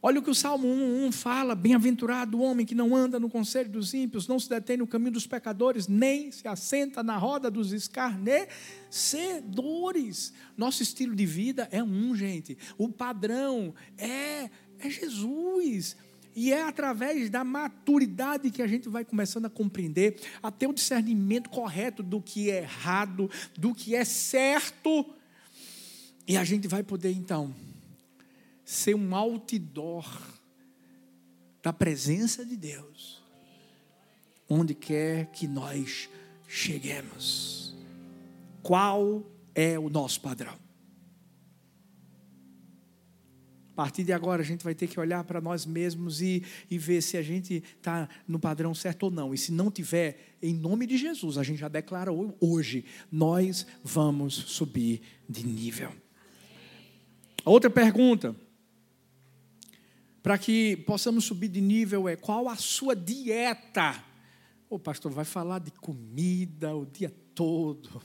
Olha 0.02 0.20
o 0.20 0.22
que 0.22 0.30
o 0.30 0.34
Salmo 0.34 0.68
1, 0.68 1.06
1 1.06 1.12
fala: 1.12 1.54
Bem-aventurado 1.54 2.38
o 2.38 2.42
homem 2.42 2.64
que 2.64 2.76
não 2.76 2.94
anda 2.94 3.18
no 3.18 3.28
conselho 3.28 3.68
dos 3.68 3.92
ímpios, 3.92 4.28
não 4.28 4.38
se 4.38 4.48
detém 4.48 4.76
no 4.76 4.86
caminho 4.86 5.10
dos 5.12 5.26
pecadores, 5.26 5.88
nem 5.88 6.30
se 6.30 6.46
assenta 6.46 7.02
na 7.02 7.16
roda 7.16 7.50
dos 7.50 7.72
escarnecedores. 7.72 10.32
Nosso 10.56 10.82
estilo 10.82 11.16
de 11.16 11.26
vida 11.26 11.68
é 11.72 11.82
um, 11.82 12.14
gente. 12.14 12.56
O 12.78 12.88
padrão 12.88 13.74
é, 13.98 14.48
é 14.78 14.90
Jesus. 14.90 15.96
E 16.36 16.52
é 16.52 16.62
através 16.62 17.30
da 17.30 17.42
maturidade 17.42 18.50
que 18.50 18.60
a 18.60 18.66
gente 18.66 18.90
vai 18.90 19.06
começando 19.06 19.46
a 19.46 19.50
compreender, 19.50 20.20
a 20.42 20.50
ter 20.50 20.66
o 20.66 20.72
discernimento 20.74 21.48
correto 21.48 22.02
do 22.02 22.20
que 22.20 22.50
é 22.50 22.58
errado, 22.58 23.30
do 23.56 23.74
que 23.74 23.94
é 23.94 24.04
certo. 24.04 25.06
E 26.28 26.36
a 26.36 26.44
gente 26.44 26.68
vai 26.68 26.82
poder 26.82 27.12
então 27.12 27.54
ser 28.66 28.94
um 28.94 29.16
outdoor 29.16 30.06
da 31.62 31.72
presença 31.72 32.44
de 32.44 32.54
Deus, 32.54 33.22
onde 34.46 34.74
quer 34.74 35.30
que 35.30 35.48
nós 35.48 36.10
cheguemos. 36.46 37.74
Qual 38.62 39.24
é 39.54 39.78
o 39.78 39.88
nosso 39.88 40.20
padrão? 40.20 40.65
A 43.76 43.84
partir 43.84 44.04
de 44.04 44.12
agora, 44.14 44.40
a 44.40 44.44
gente 44.44 44.64
vai 44.64 44.74
ter 44.74 44.86
que 44.86 44.98
olhar 44.98 45.22
para 45.24 45.38
nós 45.38 45.66
mesmos 45.66 46.22
e, 46.22 46.42
e 46.70 46.78
ver 46.78 47.02
se 47.02 47.18
a 47.18 47.22
gente 47.22 47.62
está 47.76 48.08
no 48.26 48.38
padrão 48.38 48.74
certo 48.74 49.02
ou 49.02 49.10
não. 49.10 49.34
E 49.34 49.38
se 49.38 49.52
não 49.52 49.70
tiver, 49.70 50.38
em 50.40 50.54
nome 50.54 50.86
de 50.86 50.96
Jesus, 50.96 51.36
a 51.36 51.42
gente 51.42 51.58
já 51.58 51.68
declara 51.68 52.10
hoje: 52.40 52.86
nós 53.12 53.66
vamos 53.84 54.32
subir 54.32 55.02
de 55.28 55.46
nível. 55.46 55.92
Outra 57.44 57.68
pergunta. 57.68 58.34
Para 60.22 60.38
que 60.38 60.78
possamos 60.78 61.26
subir 61.26 61.48
de 61.48 61.60
nível 61.60 62.08
é 62.08 62.16
qual 62.16 62.48
a 62.48 62.56
sua 62.56 62.96
dieta? 62.96 64.02
O 64.70 64.78
pastor 64.78 65.12
vai 65.12 65.26
falar 65.26 65.58
de 65.58 65.70
comida 65.70 66.74
o 66.74 66.86
dia 66.86 67.14
todo. 67.34 68.02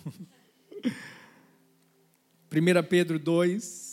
1 2.51 2.87
Pedro 2.89 3.17
2, 3.17 3.90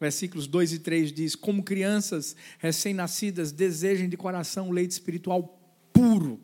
versículos 0.00 0.46
2 0.46 0.72
e 0.72 0.78
3 0.78 1.12
diz: 1.12 1.34
Como 1.36 1.62
crianças 1.62 2.34
recém-nascidas 2.58 3.52
desejem 3.52 4.08
de 4.08 4.16
coração 4.16 4.70
leite 4.70 4.92
espiritual 4.92 5.60
puro, 5.92 6.40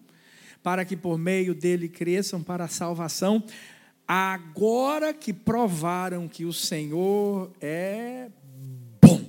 para 0.62 0.84
que 0.84 0.96
por 0.96 1.16
meio 1.16 1.54
dele 1.54 1.88
cresçam 1.88 2.42
para 2.42 2.64
a 2.64 2.68
salvação, 2.68 3.42
agora 4.06 5.14
que 5.14 5.32
provaram 5.32 6.28
que 6.28 6.44
o 6.44 6.52
Senhor 6.52 7.50
é 7.60 8.30
bom. 9.00 9.24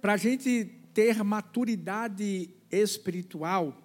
Para 0.00 0.14
a 0.14 0.16
gente 0.16 0.64
ter 0.92 1.22
maturidade 1.22 2.50
espiritual, 2.70 3.82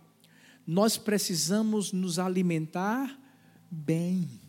nós 0.66 0.98
precisamos 0.98 1.92
nos 1.92 2.18
alimentar 2.18 3.20
bem. 3.70 4.41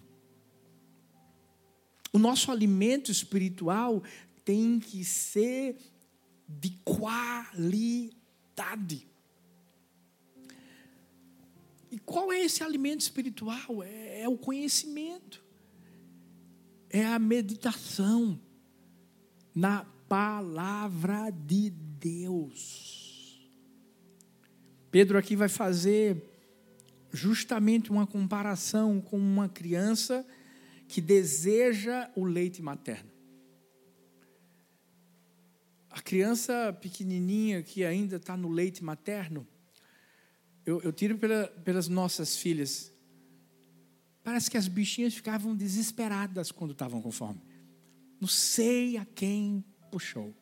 O 2.12 2.18
nosso 2.18 2.50
alimento 2.50 3.10
espiritual 3.10 4.02
tem 4.44 4.78
que 4.78 5.04
ser 5.04 5.76
de 6.46 6.70
qualidade. 6.84 8.12
E 11.90 11.98
qual 11.98 12.32
é 12.32 12.40
esse 12.40 12.62
alimento 12.62 13.00
espiritual? 13.00 13.82
É, 13.82 14.22
é, 14.22 14.28
o 14.28 14.36
conhecimento, 14.36 15.42
é 16.90 17.04
a 17.06 17.18
meditação 17.18 18.38
na 19.54 19.84
palavra 20.08 21.30
de 21.30 21.70
Deus. 21.70 23.48
Pedro 24.90 25.16
aqui 25.16 25.34
vai 25.34 25.48
fazer 25.48 26.22
justamente 27.10 27.90
uma 27.90 28.06
comparação 28.06 29.00
com 29.00 29.18
uma 29.18 29.48
criança 29.48 30.22
que 30.22 30.41
deseja 31.00 32.10
o 32.14 32.24
leite 32.24 32.60
materno. 32.62 33.10
A 35.90 36.00
criança 36.00 36.72
pequenininha 36.80 37.62
que 37.62 37.84
ainda 37.84 38.16
está 38.16 38.36
no 38.36 38.48
leite 38.48 38.82
materno, 38.82 39.46
eu, 40.64 40.80
eu 40.82 40.92
tiro 40.92 41.18
pela, 41.18 41.48
pelas 41.48 41.88
nossas 41.88 42.36
filhas. 42.36 42.92
Parece 44.22 44.50
que 44.50 44.56
as 44.56 44.68
bichinhas 44.68 45.14
ficavam 45.14 45.54
desesperadas 45.54 46.50
quando 46.50 46.72
estavam 46.72 47.02
com 47.02 47.10
fome. 47.10 47.42
Não 48.20 48.28
sei 48.28 48.96
a 48.96 49.04
quem 49.04 49.64
puxou. 49.90 50.34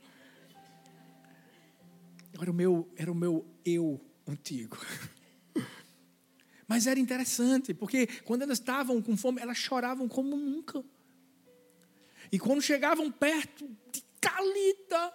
Era 2.41 2.51
o 2.51 2.55
meu, 2.55 2.89
era 2.97 3.11
o 3.11 3.15
meu 3.15 3.47
eu 3.65 4.01
antigo. 4.27 4.77
Mas 6.71 6.87
era 6.87 7.01
interessante, 7.01 7.75
porque 7.75 8.07
quando 8.25 8.43
elas 8.43 8.61
estavam 8.61 9.03
com 9.03 9.17
fome, 9.17 9.41
elas 9.41 9.59
choravam 9.59 10.07
como 10.07 10.37
nunca. 10.37 10.85
E 12.31 12.39
quando 12.39 12.63
chegavam 12.63 13.11
perto 13.11 13.69
de 13.91 14.05
Calita, 14.21 15.13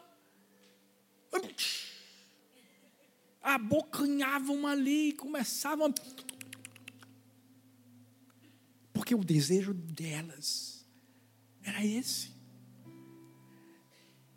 abocanhavam 3.41 4.67
ali 4.67 5.11
e 5.11 5.13
começavam. 5.13 5.93
Porque 8.91 9.15
o 9.15 9.23
desejo 9.23 9.73
delas 9.73 10.85
era 11.63 11.85
esse. 11.85 12.33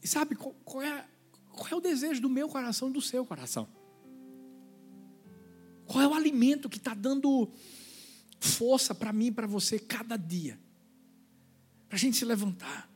E 0.00 0.06
sabe 0.06 0.36
qual, 0.36 0.54
é, 0.84 1.04
qual 1.50 1.68
é 1.68 1.74
o 1.74 1.80
desejo 1.80 2.20
do 2.20 2.30
meu 2.30 2.48
coração 2.48 2.90
e 2.90 2.92
do 2.92 3.02
seu 3.02 3.26
coração? 3.26 3.77
Qual 5.88 6.04
é 6.04 6.06
o 6.06 6.12
alimento 6.12 6.68
que 6.68 6.76
está 6.76 6.92
dando 6.92 7.50
força 8.38 8.94
para 8.94 9.10
mim 9.10 9.28
e 9.28 9.32
para 9.32 9.46
você 9.46 9.78
cada 9.78 10.18
dia? 10.18 10.60
Para 11.88 11.96
a 11.96 11.98
gente 11.98 12.18
se 12.18 12.26
levantar, 12.26 12.88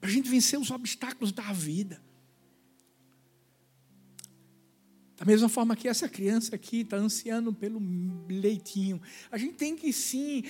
para 0.00 0.08
a 0.08 0.12
gente 0.12 0.28
vencer 0.28 0.58
os 0.58 0.70
obstáculos 0.70 1.32
da 1.32 1.52
vida. 1.52 2.02
Da 5.18 5.26
mesma 5.26 5.50
forma 5.50 5.76
que 5.76 5.86
essa 5.86 6.08
criança 6.08 6.56
aqui 6.56 6.80
está 6.80 6.96
ansiando 6.96 7.52
pelo 7.52 7.78
leitinho. 8.26 8.98
A 9.30 9.36
gente 9.36 9.56
tem 9.56 9.76
que 9.76 9.92
sim 9.92 10.42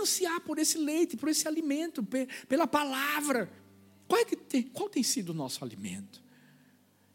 ansiar 0.00 0.40
por 0.40 0.58
esse 0.58 0.78
leite, 0.78 1.18
por 1.18 1.28
esse 1.28 1.46
alimento, 1.46 2.02
pela 2.48 2.66
palavra. 2.66 3.52
Qual, 4.08 4.18
é 4.18 4.24
que 4.24 4.36
tem, 4.36 4.62
qual 4.62 4.88
tem 4.88 5.02
sido 5.02 5.30
o 5.30 5.34
nosso 5.34 5.62
alimento? 5.62 6.24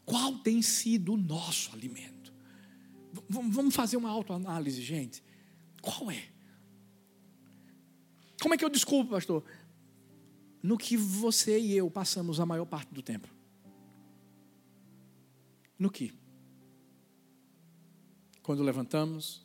Qual 0.04 0.38
tem 0.38 0.62
sido 0.62 1.14
o 1.14 1.16
nosso 1.16 1.72
alimento? 1.72 2.21
Vamos 3.28 3.74
fazer 3.74 3.96
uma 3.96 4.10
autoanálise, 4.10 4.80
gente. 4.82 5.22
Qual 5.80 6.10
é? 6.10 6.28
Como 8.40 8.54
é 8.54 8.56
que 8.58 8.64
eu 8.64 8.70
desculpo, 8.70 9.10
pastor? 9.10 9.44
No 10.62 10.78
que 10.78 10.96
você 10.96 11.58
e 11.58 11.76
eu 11.76 11.90
passamos 11.90 12.40
a 12.40 12.46
maior 12.46 12.64
parte 12.64 12.92
do 12.92 13.02
tempo. 13.02 13.28
No 15.78 15.90
que? 15.90 16.12
Quando 18.42 18.62
levantamos, 18.62 19.42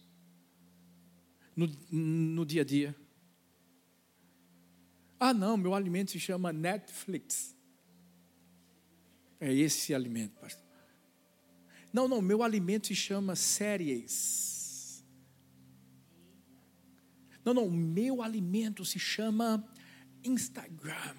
no, 1.56 1.68
no 1.92 2.46
dia 2.46 2.62
a 2.62 2.66
dia. 2.66 2.96
Ah, 5.20 5.34
não, 5.34 5.58
meu 5.58 5.74
alimento 5.74 6.12
se 6.12 6.20
chama 6.20 6.54
Netflix. 6.54 7.56
É 9.40 9.52
esse 9.52 9.94
alimento, 9.94 10.40
pastor. 10.40 10.67
Não, 11.98 12.08
não, 12.08 12.22
meu 12.22 12.44
alimento 12.44 12.86
se 12.86 12.96
chama 12.96 13.36
séries. 13.36 15.04
Não, 17.44 17.56
não, 17.56 17.68
meu 17.72 18.22
alimento 18.22 18.86
se 18.86 19.00
chama 19.00 19.68
Instagram. 20.24 21.16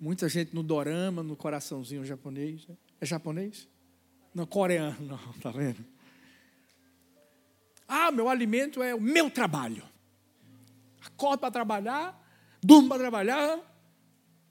Muita 0.00 0.28
gente 0.28 0.54
no 0.54 0.62
dorama, 0.62 1.24
no 1.24 1.34
coraçãozinho 1.34 2.04
japonês. 2.04 2.64
Né? 2.68 2.76
É 3.00 3.04
japonês? 3.04 3.68
Não, 4.32 4.46
coreano, 4.46 5.04
não, 5.04 5.18
tá 5.42 5.50
vendo? 5.50 5.84
Ah, 7.88 8.12
meu 8.12 8.28
alimento 8.28 8.84
é 8.84 8.94
o 8.94 9.00
meu 9.00 9.28
trabalho. 9.28 9.82
Acordo 11.04 11.40
para 11.40 11.50
trabalhar, 11.50 12.24
durmo 12.62 12.88
para 12.88 12.98
trabalhar, 12.98 13.75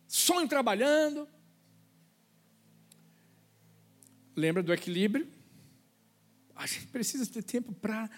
sonho 0.08 0.48
trabalhando. 0.48 1.28
Lembra 4.36 4.62
do 4.62 4.74
equilíbrio? 4.74 5.28
A 6.56 6.66
gente 6.66 6.88
precisa 6.88 7.26
ter 7.26 7.44
tempo 7.44 7.74
para 7.74 8.10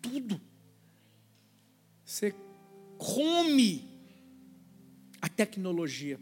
tudo. 0.00 0.40
Você 2.04 2.34
come 2.96 3.88
a 5.20 5.28
tecnologia. 5.28 6.18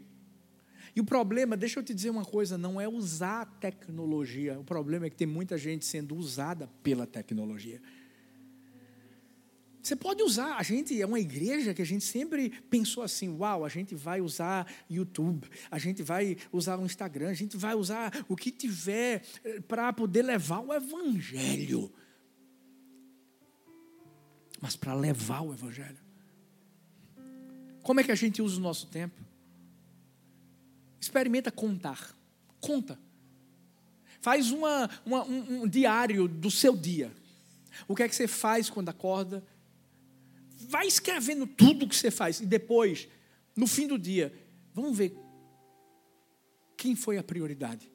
E 0.95 1.01
o 1.01 1.05
problema, 1.05 1.57
deixa 1.57 1.79
eu 1.79 1.83
te 1.83 1.93
dizer 1.93 2.09
uma 2.09 2.23
coisa, 2.23 2.57
não 2.57 2.79
é 2.79 2.87
usar 2.87 3.41
a 3.41 3.45
tecnologia. 3.45 4.57
O 4.59 4.63
problema 4.63 5.05
é 5.05 5.09
que 5.09 5.15
tem 5.15 5.27
muita 5.27 5.57
gente 5.57 5.85
sendo 5.85 6.15
usada 6.15 6.67
pela 6.81 7.05
tecnologia. 7.05 7.81
Você 9.85 9.95
pode 9.95 10.23
usar, 10.23 10.55
a 10.55 10.63
gente 10.63 10.99
é 10.99 11.05
uma 11.05 11.19
igreja 11.19 11.71
que 11.71 11.81
a 11.81 11.85
gente 11.85 12.03
sempre 12.03 12.49
pensou 12.71 13.03
assim: 13.03 13.29
uau, 13.29 13.63
a 13.63 13.69
gente 13.69 13.93
vai 13.93 14.19
usar 14.19 14.65
YouTube, 14.89 15.47
a 15.69 15.77
gente 15.77 16.01
vai 16.01 16.37
usar 16.51 16.79
o 16.79 16.85
Instagram, 16.85 17.29
a 17.29 17.35
gente 17.35 17.55
vai 17.55 17.75
usar 17.75 18.11
o 18.27 18.35
que 18.35 18.49
tiver 18.49 19.21
eh, 19.43 19.61
para 19.61 19.93
poder 19.93 20.23
levar 20.23 20.61
o 20.61 20.73
Evangelho. 20.73 21.93
Mas 24.59 24.75
para 24.75 24.95
levar 24.95 25.41
o 25.41 25.53
Evangelho. 25.53 25.99
Como 27.83 27.99
é 27.99 28.03
que 28.03 28.11
a 28.11 28.15
gente 28.15 28.41
usa 28.41 28.57
o 28.57 28.63
nosso 28.63 28.87
tempo? 28.87 29.21
Experimenta 30.99 31.51
contar. 31.51 32.17
Conta. 32.59 32.97
Faz 34.19 34.49
uma, 34.49 34.89
uma 35.05 35.23
um, 35.25 35.61
um 35.61 35.67
diário 35.67 36.27
do 36.27 36.49
seu 36.49 36.75
dia. 36.75 37.13
O 37.87 37.95
que 37.95 38.01
é 38.01 38.09
que 38.09 38.15
você 38.15 38.27
faz 38.27 38.67
quando 38.67 38.89
acorda? 38.89 39.43
Vai 40.69 40.87
escrevendo 40.87 41.45
tudo 41.47 41.87
que 41.87 41.95
você 41.95 42.11
faz. 42.11 42.39
E 42.39 42.45
depois, 42.45 43.07
no 43.55 43.67
fim 43.67 43.87
do 43.87 43.97
dia, 43.97 44.33
vamos 44.73 44.97
ver 44.97 45.17
quem 46.77 46.95
foi 46.95 47.17
a 47.17 47.23
prioridade. 47.23 47.91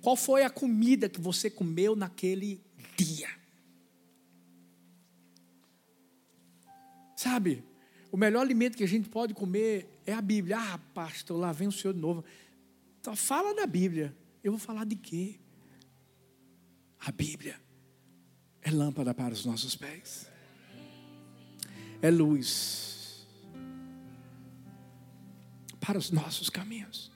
Qual 0.00 0.16
foi 0.16 0.42
a 0.42 0.50
comida 0.50 1.08
que 1.08 1.20
você 1.20 1.50
comeu 1.50 1.94
naquele 1.94 2.62
dia? 2.96 3.28
Sabe, 7.16 7.62
o 8.10 8.16
melhor 8.16 8.40
alimento 8.40 8.76
que 8.76 8.84
a 8.84 8.88
gente 8.88 9.08
pode 9.08 9.34
comer 9.34 10.00
é 10.06 10.12
a 10.12 10.22
Bíblia. 10.22 10.58
Ah, 10.58 10.78
pastor, 10.94 11.38
lá 11.38 11.52
vem 11.52 11.68
o 11.68 11.72
Senhor 11.72 11.92
de 11.92 12.00
novo. 12.00 12.24
Então, 12.98 13.14
fala 13.14 13.54
da 13.54 13.66
Bíblia. 13.66 14.16
Eu 14.42 14.52
vou 14.52 14.58
falar 14.58 14.84
de 14.84 14.96
quê? 14.96 15.38
A 16.98 17.12
Bíblia 17.12 17.60
é 18.62 18.70
lâmpada 18.70 19.14
para 19.14 19.34
os 19.34 19.44
nossos 19.44 19.76
pés, 19.76 20.29
é 22.02 22.10
luz 22.10 23.26
para 25.80 25.98
os 25.98 26.10
nossos 26.10 26.48
caminhos. 26.48 27.10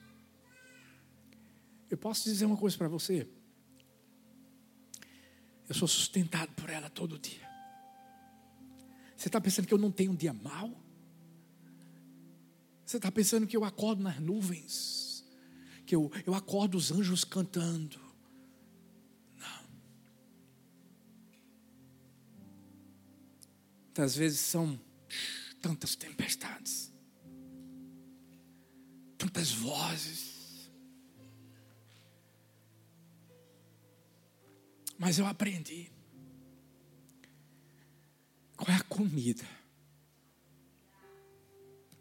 Eu 1.89 1.97
posso 1.97 2.25
dizer 2.25 2.45
uma 2.45 2.57
coisa 2.57 2.77
para 2.77 2.87
você. 2.87 3.27
Eu 5.67 5.73
sou 5.73 5.87
sustentado 5.87 6.53
por 6.53 6.69
ela 6.69 6.89
todo 6.89 7.17
dia. 7.17 7.47
Você 9.15 9.29
está 9.29 9.39
pensando 9.39 9.67
que 9.67 9.73
eu 9.73 9.77
não 9.77 9.91
tenho 9.91 10.11
um 10.11 10.15
dia 10.15 10.33
mal? 10.33 10.69
Você 12.85 12.97
está 12.97 13.11
pensando 13.11 13.47
que 13.47 13.57
eu 13.57 13.63
acordo 13.63 14.03
nas 14.03 14.19
nuvens? 14.19 15.25
Que 15.85 15.95
eu, 15.95 16.11
eu 16.25 16.35
acordo 16.35 16.77
os 16.77 16.91
anjos 16.91 17.23
cantando? 17.23 18.04
Muitas 23.95 24.17
vezes 24.17 24.41
são 24.41 24.77
tantas 25.61 25.95
tempestades, 25.95 26.91
tantas 29.17 29.53
vozes. 29.53 30.69
Mas 34.97 35.17
eu 35.17 35.25
aprendi. 35.25 35.89
Qual 38.57 38.69
é 38.69 38.77
a 38.77 38.83
comida? 38.83 39.47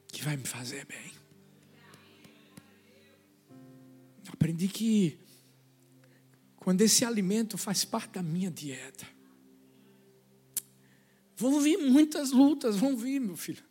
que 0.08 0.22
vai 0.24 0.36
me 0.36 0.44
fazer 0.46 0.84
bem. 0.86 1.12
Aprendi 4.32 4.66
que 4.66 5.16
quando 6.56 6.80
esse 6.80 7.04
alimento 7.04 7.56
faz 7.56 7.84
parte 7.84 8.14
da 8.14 8.22
minha 8.22 8.50
dieta, 8.50 9.13
vão 11.36 11.60
vir 11.60 11.78
muitas 11.78 12.30
lutas, 12.32 12.76
vão 12.76 12.96
vir, 12.96 13.20
meu 13.20 13.36
filho. 13.36 13.62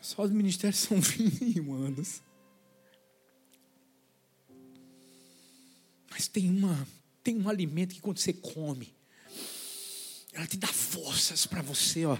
Só 0.00 0.22
os 0.22 0.30
ministérios 0.30 0.80
são 0.80 1.00
21 1.00 1.72
anos. 1.72 2.22
Mas 6.10 6.28
tem 6.28 6.48
uma, 6.50 6.86
tem 7.22 7.38
um 7.38 7.48
alimento 7.48 7.94
que 7.94 8.00
quando 8.00 8.18
você 8.18 8.32
come, 8.32 8.94
ela 10.32 10.46
te 10.46 10.56
dá 10.56 10.68
forças 10.68 11.46
para 11.46 11.62
você, 11.62 12.04
ó 12.04 12.18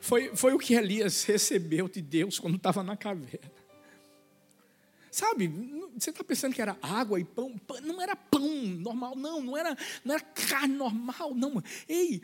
foi, 0.00 0.34
foi 0.36 0.54
o 0.54 0.58
que 0.58 0.74
Elias 0.74 1.24
recebeu 1.24 1.88
de 1.88 2.00
Deus 2.00 2.38
quando 2.38 2.56
estava 2.56 2.82
na 2.82 2.96
caverna. 2.96 3.57
Sabe, 5.18 5.48
você 5.94 6.10
está 6.10 6.22
pensando 6.22 6.54
que 6.54 6.62
era 6.62 6.78
água 6.80 7.18
e 7.18 7.24
pão, 7.24 7.60
não 7.82 8.00
era 8.00 8.14
pão 8.14 8.48
normal, 8.48 9.16
não, 9.16 9.42
não 9.42 9.56
era, 9.56 9.76
não 10.04 10.14
era 10.14 10.22
carne 10.22 10.76
normal, 10.76 11.34
não. 11.34 11.62
Ei, 11.88 12.22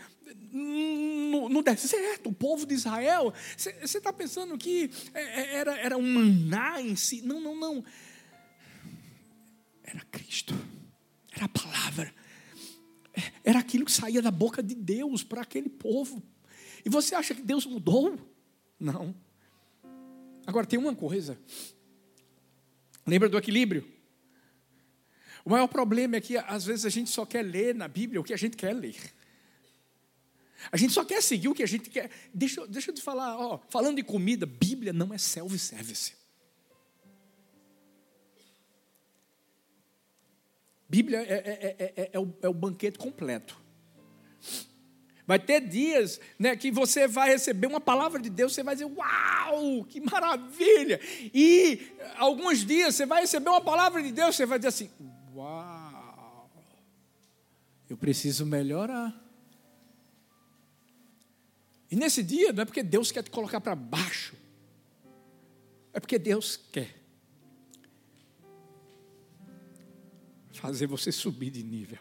no, 0.53 1.49
no 1.49 1.63
deserto, 1.63 2.29
o 2.29 2.33
povo 2.33 2.65
de 2.65 2.75
Israel, 2.75 3.35
você 3.57 3.99
está 3.99 4.13
pensando 4.13 4.57
que 4.57 4.91
é, 5.13 5.23
é, 5.23 5.55
era, 5.57 5.79
era 5.79 5.99
um 5.99 6.07
maná 6.07 6.81
em 6.81 6.95
si? 6.95 7.21
Não, 7.23 7.41
não, 7.41 7.57
não. 7.57 7.85
Era 9.83 10.01
Cristo, 10.13 10.55
era 11.33 11.47
a 11.47 11.49
palavra, 11.49 12.15
é, 13.13 13.33
era 13.43 13.59
aquilo 13.59 13.85
que 13.85 13.93
saía 13.93 14.23
da 14.23 14.31
boca 14.31 14.63
de 14.63 14.75
Deus 14.75 15.25
para 15.25 15.43
aquele 15.43 15.69
povo. 15.69 16.23
E 16.85 16.89
você 16.89 17.15
acha 17.17 17.35
que 17.35 17.43
Deus 17.43 17.67
mudou? 17.67 18.17
Não. 18.79 19.15
Agora 20.47 20.67
tem 20.67 20.79
uma 20.79 20.95
coisa. 20.95 21.37
Lembra 23.07 23.29
do 23.29 23.39
equilíbrio? 23.39 23.87
O 25.45 25.51
maior 25.51 25.67
problema 25.67 26.17
é 26.17 26.21
que 26.21 26.37
às 26.39 26.65
vezes 26.65 26.87
a 26.87 26.89
gente 26.89 27.11
só 27.11 27.27
quer 27.27 27.43
ler 27.43 27.75
na 27.75 27.87
Bíblia 27.87 28.21
o 28.21 28.25
que 28.25 28.33
a 28.33 28.37
gente 28.37 28.57
quer 28.57 28.73
ler. 28.73 28.97
A 30.73 30.77
gente 30.77 30.93
só 30.93 31.05
quer 31.05 31.23
seguir 31.23 31.49
o 31.49 31.55
que 31.55 31.63
a 31.63 31.67
gente 31.67 31.91
quer. 31.91 32.11
Deixa, 32.33 32.67
deixa 32.67 32.91
eu 32.91 32.95
te 32.95 33.03
falar, 33.03 33.37
ó, 33.37 33.61
falando 33.69 33.97
de 33.97 34.03
comida, 34.03 34.47
Bíblia 34.47 34.93
não 34.93 35.13
é 35.13 35.19
self-service. 35.19 36.15
Bíblia 40.89 41.19
é, 41.19 41.33
é, 41.35 41.93
é, 41.97 42.11
é, 42.13 42.19
o, 42.19 42.35
é 42.41 42.49
o 42.49 42.55
banquete 42.55 42.99
completo. 42.99 43.61
Vai 45.27 45.39
ter 45.39 45.61
dias 45.61 46.21
né, 46.39 46.55
que 46.55 46.71
você 46.71 47.09
vai 47.09 47.31
receber 47.31 47.67
uma 47.67 47.81
palavra 47.81 48.21
de 48.21 48.29
Deus, 48.29 48.53
você 48.53 48.63
vai 48.63 48.75
dizer, 48.75 48.85
uau, 48.85 49.85
que 49.85 50.01
maravilha! 50.01 51.01
E 51.33 51.81
alguns 52.17 52.65
dias 52.65 52.95
você 52.95 53.07
vai 53.07 53.23
receber 53.23 53.49
uma 53.49 53.61
palavra 53.61 54.03
de 54.03 54.13
Deus, 54.13 54.37
você 54.37 54.45
vai 54.45 54.59
dizer 54.59 54.69
assim, 54.69 54.91
uau, 55.35 56.51
eu 57.89 57.97
preciso 57.97 58.45
melhorar. 58.45 59.19
E 61.91 61.97
nesse 61.97 62.23
dia 62.23 62.53
não 62.53 62.63
é 62.63 62.65
porque 62.67 62.83
Deus 62.83 63.11
quer 63.11 63.23
te 63.23 63.31
colocar 63.31 63.61
para 63.61 63.75
baixo, 63.75 64.35
é 65.95 66.01
porque 66.01 66.19
Deus 66.19 66.61
quer 66.71 66.95
fazer 70.53 70.87
você 70.87 71.11
subir 71.11 71.51
de 71.51 71.63
nível. 71.63 71.99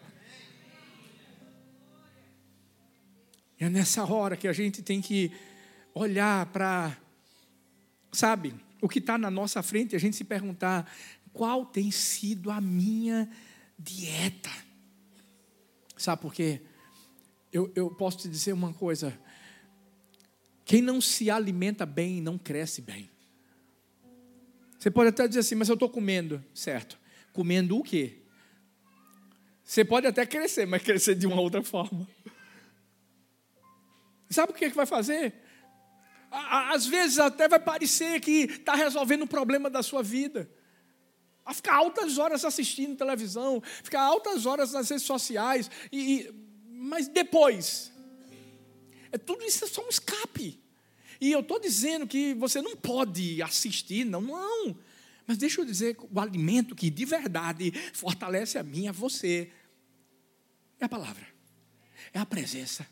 É 3.60 3.70
nessa 3.70 4.04
hora 4.06 4.36
que 4.36 4.48
a 4.48 4.54
gente 4.54 4.82
tem 4.82 5.02
que 5.02 5.32
olhar 5.94 6.46
para, 6.48 6.98
sabe, 8.12 8.54
o 8.82 8.90
que 8.90 9.00
está 9.00 9.18
na 9.18 9.32
nossa 9.32 9.64
frente, 9.64 9.96
a 9.96 10.00
gente 10.00 10.16
se 10.16 10.24
perguntar: 10.24 10.92
qual 11.32 11.66
tem 11.66 11.92
sido 11.92 12.52
a 12.52 12.60
minha 12.60 13.30
dieta? 13.78 14.52
Sabe 15.96 16.22
por 16.22 16.34
quê? 16.34 16.62
Eu, 17.52 17.72
eu 17.76 17.90
posso 17.92 18.18
te 18.20 18.28
dizer 18.28 18.54
uma 18.54 18.74
coisa: 18.74 19.18
quem 20.66 20.82
não 20.82 21.00
se 21.00 21.30
alimenta 21.30 21.86
bem 21.86 22.22
não 22.22 22.38
cresce 22.38 22.82
bem. 22.82 23.10
Você 24.78 24.92
pode 24.92 25.10
até 25.10 25.26
dizer 25.28 25.40
assim, 25.40 25.56
mas 25.56 25.70
eu 25.70 25.76
estou 25.76 25.90
comendo, 25.90 26.44
certo? 26.54 27.00
Comendo 27.32 27.78
o 27.78 27.84
quê? 27.84 28.18
Você 29.64 29.86
pode 29.86 30.06
até 30.06 30.26
crescer, 30.26 30.66
mas 30.66 30.84
crescer 30.84 31.16
de 31.16 31.26
uma 31.26 31.40
outra 31.40 31.64
forma. 31.64 32.06
Sabe 34.34 34.52
o 34.52 34.56
que, 34.56 34.66
é 34.66 34.70
que 34.70 34.76
vai 34.76 34.86
fazer? 34.86 35.34
Às 36.32 36.86
vezes 36.86 37.20
até 37.20 37.48
vai 37.48 37.60
parecer 37.60 38.20
que 38.20 38.46
está 38.46 38.74
resolvendo 38.74 39.22
o 39.22 39.28
problema 39.28 39.70
da 39.70 39.84
sua 39.84 40.02
vida. 40.02 40.50
A 41.46 41.54
ficar 41.54 41.76
altas 41.76 42.18
horas 42.18 42.44
assistindo 42.44 42.98
televisão, 42.98 43.62
ficar 43.84 44.02
altas 44.02 44.46
horas 44.46 44.72
nas 44.74 44.90
redes 44.90 45.06
sociais, 45.06 45.70
e, 45.92 46.16
e, 46.16 46.34
mas 46.70 47.08
depois, 47.08 47.92
é, 49.12 49.18
tudo 49.18 49.44
isso 49.44 49.64
é 49.64 49.68
só 49.68 49.86
um 49.86 49.90
escape. 49.90 50.60
E 51.22 51.32
eu 51.32 51.42
estou 51.42 51.60
dizendo 51.60 52.08
que 52.08 52.34
você 52.34 52.62
não 52.62 52.76
pode 52.76 53.42
assistir, 53.42 54.06
não, 54.06 54.22
não. 54.22 54.76
Mas 55.28 55.38
deixa 55.38 55.62
eu 55.62 55.66
dizer, 55.66 55.96
o 56.12 56.20
alimento 56.20 56.76
que 56.76 56.90
de 56.90 57.06
verdade 57.06 57.72
fortalece 57.94 58.58
a 58.58 58.64
mim, 58.64 58.88
a 58.88 58.92
você, 58.92 59.52
é 60.80 60.86
a 60.86 60.90
palavra, 60.90 61.26
é 62.14 62.20
a 62.20 62.26
presença. 62.26 62.88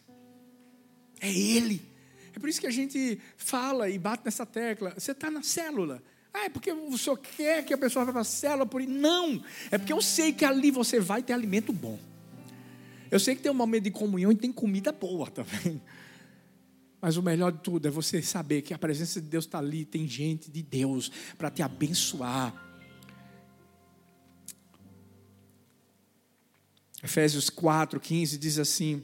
É 1.21 1.31
Ele. 1.31 1.81
É 2.35 2.39
por 2.39 2.49
isso 2.49 2.59
que 2.59 2.67
a 2.67 2.71
gente 2.71 3.19
fala 3.37 3.89
e 3.89 3.97
bate 3.97 4.23
nessa 4.25 4.45
tecla. 4.45 4.93
Você 4.97 5.11
está 5.11 5.29
na 5.29 5.43
célula. 5.43 6.01
Ah, 6.33 6.45
é 6.45 6.49
porque 6.49 6.71
o 6.71 6.97
senhor 6.97 7.17
quer 7.17 7.63
que 7.63 7.73
a 7.73 7.77
pessoa 7.77 8.05
vá 8.05 8.11
para 8.11 8.21
a 8.21 8.25
célula 8.25 8.65
por? 8.65 8.81
Não. 8.81 9.43
É 9.69 9.77
porque 9.77 9.93
eu 9.93 10.01
sei 10.01 10.33
que 10.33 10.43
ali 10.43 10.71
você 10.71 10.99
vai 10.99 11.21
ter 11.21 11.33
alimento 11.33 11.71
bom. 11.71 11.99
Eu 13.11 13.19
sei 13.19 13.35
que 13.35 13.41
tem 13.41 13.51
um 13.51 13.55
momento 13.55 13.83
de 13.83 13.91
comunhão 13.91 14.31
e 14.31 14.35
tem 14.35 14.51
comida 14.51 14.91
boa 14.91 15.29
também. 15.29 15.81
Mas 17.01 17.17
o 17.17 17.21
melhor 17.21 17.51
de 17.51 17.59
tudo 17.59 17.87
é 17.87 17.91
você 17.91 18.21
saber 18.21 18.61
que 18.61 18.73
a 18.73 18.77
presença 18.77 19.19
de 19.19 19.27
Deus 19.27 19.45
está 19.45 19.57
ali, 19.57 19.83
tem 19.83 20.07
gente 20.07 20.49
de 20.49 20.61
Deus 20.61 21.11
para 21.37 21.49
te 21.49 21.61
abençoar. 21.61 22.53
Efésios 27.03 27.49
4, 27.49 27.99
15 27.99 28.37
diz 28.37 28.57
assim: 28.59 29.03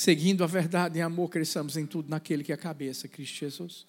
seguindo 0.00 0.42
a 0.42 0.46
verdade 0.46 0.98
em 0.98 1.02
amor, 1.02 1.28
cresçamos 1.28 1.76
em 1.76 1.84
tudo 1.84 2.08
naquele 2.08 2.42
que 2.42 2.50
é 2.50 2.54
a 2.54 2.58
cabeça, 2.58 3.06
Cristo 3.06 3.36
Jesus. 3.36 3.86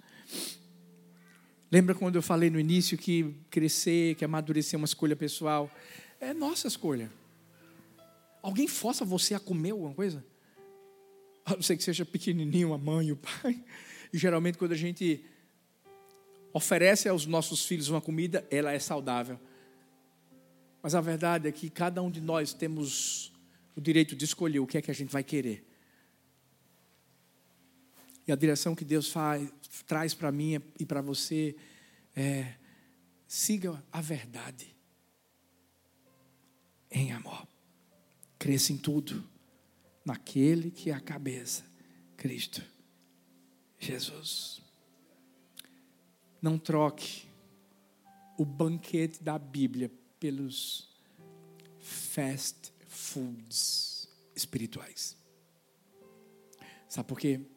Lembra 1.71 1.95
quando 1.95 2.17
eu 2.17 2.21
falei 2.21 2.49
no 2.49 2.59
início 2.59 2.97
que 2.97 3.33
crescer, 3.49 4.15
que 4.15 4.25
amadurecer 4.25 4.75
é 4.75 4.77
uma 4.77 4.85
escolha 4.85 5.15
pessoal? 5.15 5.71
É 6.19 6.33
nossa 6.33 6.67
escolha. 6.67 7.09
Alguém 8.41 8.67
força 8.67 9.05
você 9.05 9.33
a 9.35 9.39
comer 9.39 9.71
alguma 9.71 9.93
coisa? 9.93 10.21
A 11.45 11.53
não 11.55 11.61
ser 11.61 11.77
que 11.77 11.83
seja 11.83 12.03
pequenininho, 12.03 12.73
a 12.73 12.77
mãe, 12.77 13.13
o 13.13 13.15
pai. 13.15 13.63
E 14.11 14.17
geralmente 14.17 14.57
quando 14.57 14.73
a 14.73 14.77
gente 14.77 15.23
oferece 16.51 17.07
aos 17.07 17.25
nossos 17.25 17.65
filhos 17.65 17.87
uma 17.87 18.01
comida, 18.01 18.45
ela 18.51 18.73
é 18.73 18.79
saudável. 18.79 19.39
Mas 20.83 20.93
a 20.93 20.99
verdade 20.99 21.47
é 21.47 21.51
que 21.53 21.69
cada 21.69 22.03
um 22.03 22.11
de 22.11 22.19
nós 22.19 22.51
temos 22.51 23.31
o 23.77 23.79
direito 23.79 24.13
de 24.13 24.25
escolher 24.25 24.59
o 24.59 24.67
que 24.67 24.77
é 24.77 24.81
que 24.81 24.91
a 24.91 24.93
gente 24.93 25.09
vai 25.09 25.23
querer. 25.23 25.70
E 28.31 28.33
a 28.33 28.37
direção 28.37 28.73
que 28.73 28.85
Deus 28.85 29.11
faz, 29.11 29.51
traz 29.85 30.13
para 30.13 30.31
mim 30.31 30.57
e 30.79 30.85
para 30.85 31.01
você 31.01 31.53
é: 32.15 32.53
siga 33.27 33.83
a 33.91 33.99
verdade 33.99 34.73
em 36.89 37.11
amor. 37.11 37.45
Cresça 38.39 38.71
em 38.71 38.77
tudo 38.77 39.21
naquele 40.05 40.71
que 40.71 40.89
é 40.89 40.93
a 40.93 41.01
cabeça, 41.01 41.65
Cristo 42.15 42.63
Jesus. 43.77 44.61
Não 46.41 46.57
troque 46.57 47.27
o 48.37 48.45
banquete 48.45 49.21
da 49.21 49.37
Bíblia 49.37 49.91
pelos 50.21 50.87
fast 51.81 52.71
foods 52.87 54.07
espirituais. 54.33 55.17
Sabe 56.87 57.09
por 57.09 57.19
quê? 57.19 57.50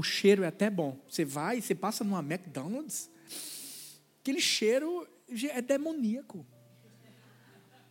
O 0.00 0.02
cheiro 0.02 0.44
é 0.44 0.46
até 0.46 0.70
bom. 0.70 0.98
Você 1.06 1.26
vai, 1.26 1.60
você 1.60 1.74
passa 1.74 2.02
numa 2.02 2.20
McDonald's, 2.20 3.10
aquele 4.18 4.40
cheiro 4.40 5.06
é 5.50 5.60
demoníaco. 5.60 6.46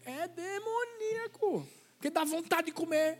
É 0.03 0.27
demoníaco. 0.27 1.67
Porque 1.93 2.09
dá 2.09 2.23
vontade 2.23 2.65
de 2.65 2.71
comer. 2.71 3.19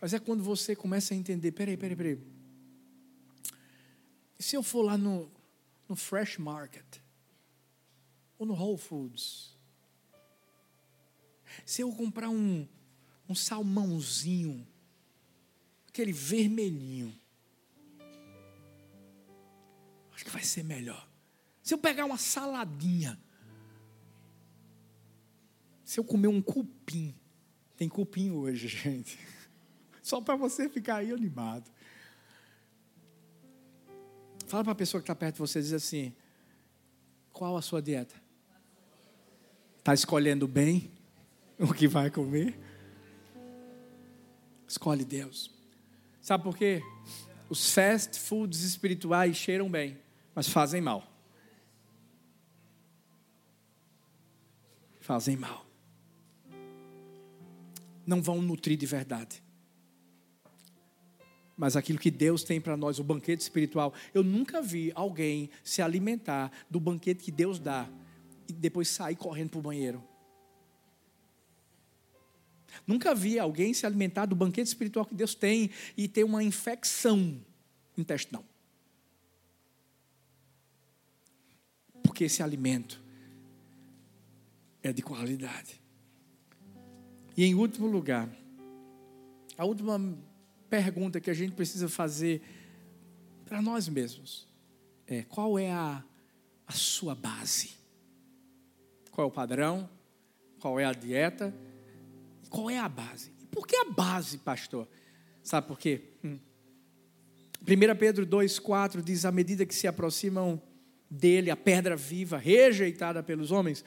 Mas 0.00 0.14
é 0.14 0.18
quando 0.18 0.42
você 0.42 0.74
começa 0.74 1.14
a 1.14 1.16
entender: 1.16 1.52
peraí, 1.52 1.76
peraí, 1.76 1.94
peraí. 1.94 2.18
E 4.36 4.42
se 4.42 4.56
eu 4.56 4.62
for 4.64 4.82
lá 4.82 4.98
no, 4.98 5.30
no 5.88 5.94
Fresh 5.94 6.38
Market? 6.38 6.98
Ou 8.36 8.46
no 8.46 8.54
Whole 8.54 8.78
Foods? 8.78 9.56
Se 11.64 11.82
eu 11.82 11.92
comprar 11.92 12.30
um, 12.30 12.66
um 13.28 13.34
salmãozinho 13.36 14.66
aquele 15.96 16.12
vermelhinho. 16.12 17.18
Acho 20.14 20.24
que 20.26 20.30
vai 20.30 20.42
ser 20.42 20.62
melhor. 20.62 21.08
Se 21.62 21.72
eu 21.72 21.78
pegar 21.78 22.04
uma 22.04 22.18
saladinha, 22.18 23.18
se 25.82 25.98
eu 25.98 26.04
comer 26.04 26.28
um 26.28 26.42
cupim, 26.42 27.14
tem 27.78 27.88
cupim 27.88 28.30
hoje, 28.30 28.68
gente. 28.68 29.18
Só 30.02 30.20
para 30.20 30.36
você 30.36 30.68
ficar 30.68 30.96
aí 30.96 31.10
animado. 31.10 31.70
Fala 34.46 34.64
para 34.64 34.72
a 34.72 34.76
pessoa 34.76 35.00
que 35.00 35.04
está 35.04 35.14
perto 35.14 35.36
de 35.36 35.40
você, 35.40 35.60
diz 35.60 35.72
assim: 35.72 36.14
qual 37.32 37.56
a 37.56 37.62
sua 37.62 37.80
dieta? 37.80 38.14
Está 39.78 39.94
escolhendo 39.94 40.46
bem 40.46 40.90
o 41.58 41.72
que 41.72 41.88
vai 41.88 42.10
comer? 42.10 42.58
Escolhe 44.68 45.04
Deus. 45.04 45.55
Sabe 46.26 46.42
por 46.42 46.56
quê? 46.56 46.82
Os 47.48 47.72
fast 47.72 48.18
foods 48.18 48.62
espirituais 48.62 49.36
cheiram 49.36 49.70
bem, 49.70 49.96
mas 50.34 50.48
fazem 50.48 50.80
mal. 50.80 51.08
Fazem 55.00 55.36
mal. 55.36 55.64
Não 58.04 58.20
vão 58.20 58.42
nutrir 58.42 58.76
de 58.76 58.86
verdade. 58.86 59.40
Mas 61.56 61.76
aquilo 61.76 61.96
que 61.96 62.10
Deus 62.10 62.42
tem 62.42 62.60
para 62.60 62.76
nós, 62.76 62.98
o 62.98 63.04
banquete 63.04 63.42
espiritual, 63.42 63.94
eu 64.12 64.24
nunca 64.24 64.60
vi 64.60 64.90
alguém 64.96 65.48
se 65.62 65.80
alimentar 65.80 66.50
do 66.68 66.80
banquete 66.80 67.22
que 67.22 67.30
Deus 67.30 67.60
dá 67.60 67.88
e 68.48 68.52
depois 68.52 68.88
sair 68.88 69.14
correndo 69.14 69.50
para 69.50 69.60
o 69.60 69.62
banheiro. 69.62 70.02
Nunca 72.86 73.14
vi 73.14 73.38
alguém 73.38 73.72
se 73.72 73.86
alimentar 73.86 74.26
do 74.26 74.34
banquete 74.34 74.66
espiritual 74.66 75.04
que 75.06 75.14
Deus 75.14 75.34
tem 75.34 75.70
e 75.96 76.08
ter 76.08 76.24
uma 76.24 76.42
infecção 76.42 77.40
intestinal. 77.96 78.44
Porque 82.02 82.24
esse 82.24 82.42
alimento 82.42 83.02
é 84.82 84.92
de 84.92 85.02
qualidade. 85.02 85.80
E 87.36 87.44
em 87.44 87.54
último 87.54 87.86
lugar, 87.86 88.28
a 89.58 89.64
última 89.64 90.00
pergunta 90.70 91.20
que 91.20 91.30
a 91.30 91.34
gente 91.34 91.54
precisa 91.54 91.88
fazer 91.88 92.42
para 93.44 93.60
nós 93.60 93.88
mesmos 93.88 94.46
é: 95.06 95.22
qual 95.22 95.58
é 95.58 95.70
a, 95.70 96.02
a 96.66 96.72
sua 96.72 97.14
base? 97.14 97.74
Qual 99.10 99.26
é 99.26 99.28
o 99.28 99.32
padrão? 99.32 99.88
Qual 100.58 100.80
é 100.80 100.84
a 100.84 100.92
dieta? 100.92 101.54
Qual 102.56 102.70
é 102.70 102.78
a 102.78 102.88
base? 102.88 103.32
Por 103.50 103.66
que 103.66 103.76
a 103.76 103.84
base, 103.84 104.38
pastor? 104.38 104.88
Sabe 105.42 105.68
por 105.68 105.78
quê? 105.78 106.04
Hum. 106.24 106.38
1 107.60 107.98
Pedro 107.98 108.26
2,4 108.26 109.02
diz: 109.02 109.26
à 109.26 109.30
medida 109.30 109.66
que 109.66 109.74
se 109.74 109.86
aproximam 109.86 110.58
dele, 111.10 111.50
a 111.50 111.56
pedra 111.56 111.94
viva, 111.96 112.38
rejeitada 112.38 113.22
pelos 113.22 113.50
homens, 113.50 113.84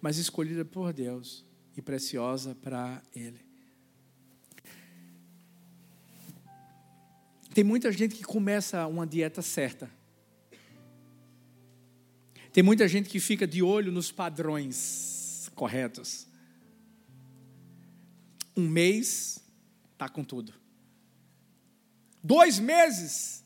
mas 0.00 0.18
escolhida 0.18 0.64
por 0.64 0.92
Deus 0.92 1.44
e 1.76 1.80
preciosa 1.80 2.56
para 2.56 3.00
ele. 3.14 3.38
Tem 7.54 7.62
muita 7.62 7.92
gente 7.92 8.16
que 8.16 8.24
começa 8.24 8.84
uma 8.88 9.06
dieta 9.06 9.42
certa. 9.42 9.88
Tem 12.52 12.64
muita 12.64 12.88
gente 12.88 13.08
que 13.08 13.20
fica 13.20 13.46
de 13.46 13.62
olho 13.62 13.92
nos 13.92 14.10
padrões 14.10 15.48
corretos. 15.54 16.27
Um 18.58 18.68
mês, 18.68 19.38
está 19.92 20.08
com 20.08 20.24
tudo. 20.24 20.52
Dois 22.20 22.58
meses, 22.58 23.44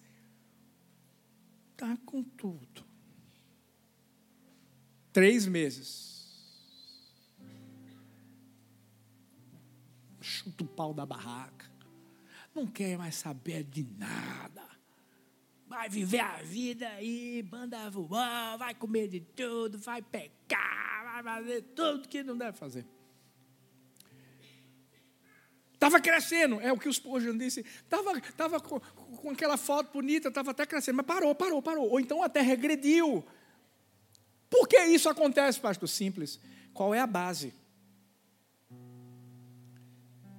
está 1.72 1.98
com 2.06 2.22
tudo. 2.22 2.82
Três 5.12 5.46
meses. 5.46 6.32
Chuta 10.22 10.64
o 10.64 10.66
pau 10.66 10.94
da 10.94 11.04
barraca. 11.04 11.70
Não 12.54 12.66
quer 12.66 12.96
mais 12.96 13.16
saber 13.16 13.64
de 13.64 13.86
nada. 13.98 14.66
Vai 15.68 15.90
viver 15.90 16.20
a 16.20 16.42
vida 16.42 16.88
aí, 16.88 17.46
manda 17.52 17.90
voar, 17.90 18.56
vai 18.56 18.74
comer 18.74 19.08
de 19.08 19.20
tudo, 19.20 19.78
vai 19.78 20.00
pecar, 20.00 21.04
vai 21.04 21.22
fazer 21.22 21.60
tudo 21.74 22.08
que 22.08 22.22
não 22.22 22.38
deve 22.38 22.56
fazer. 22.56 22.86
Estava 25.83 26.01
crescendo, 26.01 26.61
é 26.61 26.72
o 26.72 26.78
que 26.78 26.89
os 26.89 26.95
Spurgeon 26.95 27.37
disse. 27.37 27.59
Estava 27.59 28.20
tava 28.20 28.61
com, 28.61 28.78
com 28.78 29.30
aquela 29.30 29.57
foto 29.57 29.93
bonita, 29.93 30.28
estava 30.28 30.53
até 30.53 30.64
crescendo, 30.64 30.95
mas 30.95 31.07
parou, 31.07 31.35
parou, 31.35 31.61
parou. 31.61 31.91
Ou 31.91 31.99
então 31.99 32.22
até 32.22 32.41
regrediu. 32.41 33.26
Por 34.49 34.68
que 34.68 34.78
isso 34.85 35.09
acontece, 35.09 35.59
pastor? 35.59 35.89
Simples. 35.89 36.39
Qual 36.72 36.95
é 36.95 37.01
a 37.01 37.07
base? 37.07 37.53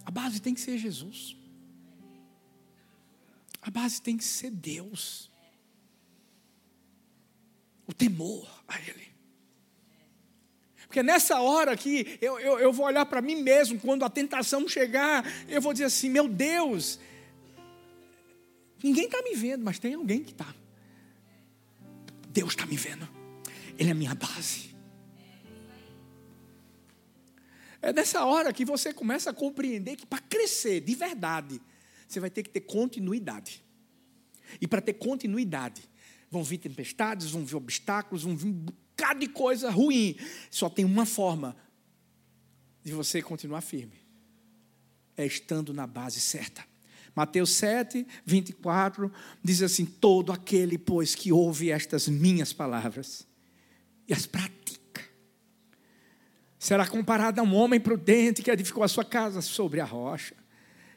A 0.06 0.12
base 0.12 0.42
tem 0.42 0.54
que 0.54 0.62
ser 0.62 0.78
Jesus. 0.78 1.36
A 3.62 3.70
base 3.70 4.02
tem 4.02 4.16
que 4.16 4.24
ser 4.24 4.50
Deus. 4.50 5.30
O 7.86 7.94
temor 7.94 8.64
a 8.66 8.80
Ele. 8.80 9.13
Porque 10.88 11.02
nessa 11.02 11.40
hora 11.42 11.72
aqui, 11.72 12.18
eu, 12.22 12.40
eu, 12.40 12.60
eu 12.60 12.74
vou 12.74 12.86
olhar 12.86 13.06
para 13.06 13.22
mim 13.22 13.36
mesmo, 13.36 13.80
quando 13.80 14.04
a 14.04 14.10
tentação 14.10 14.68
chegar, 14.68 15.26
eu 15.48 15.62
vou 15.62 15.74
dizer 15.74 15.86
assim: 15.86 16.10
meu 16.10 16.28
Deus, 16.28 17.00
ninguém 18.84 19.06
está 19.06 19.22
me 19.22 19.36
vendo, 19.36 19.64
mas 19.64 19.80
tem 19.80 19.94
alguém 19.94 20.24
que 20.24 20.32
está. 20.32 20.54
Deus 22.30 22.50
está 22.50 22.66
me 22.66 22.76
vendo, 22.76 23.08
Ele 23.78 23.90
é 23.90 23.92
a 23.92 23.96
minha 23.96 24.16
base. 24.16 24.74
É 27.82 27.92
nessa 27.92 28.24
hora 28.24 28.54
que 28.54 28.64
você 28.64 28.94
começa 28.94 29.30
a 29.30 29.34
compreender 29.34 29.98
que 29.98 30.06
para 30.06 30.20
crescer 30.20 30.80
de 30.80 30.96
verdade, 30.96 31.62
você 32.08 32.20
vai 32.20 32.30
ter 32.30 32.44
que 32.44 32.50
ter 32.50 32.62
continuidade. 32.62 33.64
E 34.62 34.68
para 34.68 34.82
ter 34.82 34.94
continuidade, 34.94 35.84
vão 36.32 36.44
vir 36.44 36.60
tempestades, 36.60 37.32
vão 37.32 37.44
vir 37.44 37.56
obstáculos, 37.56 38.24
vão 38.24 38.38
vir 38.38 38.56
bocado 38.96 39.20
de 39.20 39.28
coisa 39.28 39.70
ruim. 39.70 40.16
Só 40.50 40.70
tem 40.70 40.86
uma 40.86 41.06
forma 41.06 41.56
de 42.84 42.94
você 42.94 43.22
continuar 43.22 43.62
firme: 43.62 44.00
é 45.18 45.26
estando 45.26 45.74
na 45.74 45.88
base 45.88 46.20
certa. 46.20 46.64
Mateus 47.16 47.52
7, 47.52 48.08
24 48.26 49.12
diz 49.44 49.62
assim: 49.62 49.86
Todo 49.86 50.32
aquele, 50.32 50.78
pois, 50.78 51.14
que 51.16 51.32
ouve 51.32 51.70
estas 51.70 52.08
minhas 52.08 52.52
palavras 52.52 53.28
e 54.08 54.14
as 54.14 54.26
pratica, 54.26 55.02
será 56.58 56.88
comparado 56.88 57.40
a 57.40 57.44
um 57.44 57.56
homem 57.56 57.80
prudente 57.80 58.42
que 58.42 58.50
edificou 58.50 58.84
a 58.84 58.88
sua 58.88 59.06
casa 59.06 59.42
sobre 59.42 59.80
a 59.80 59.86
rocha. 59.86 60.36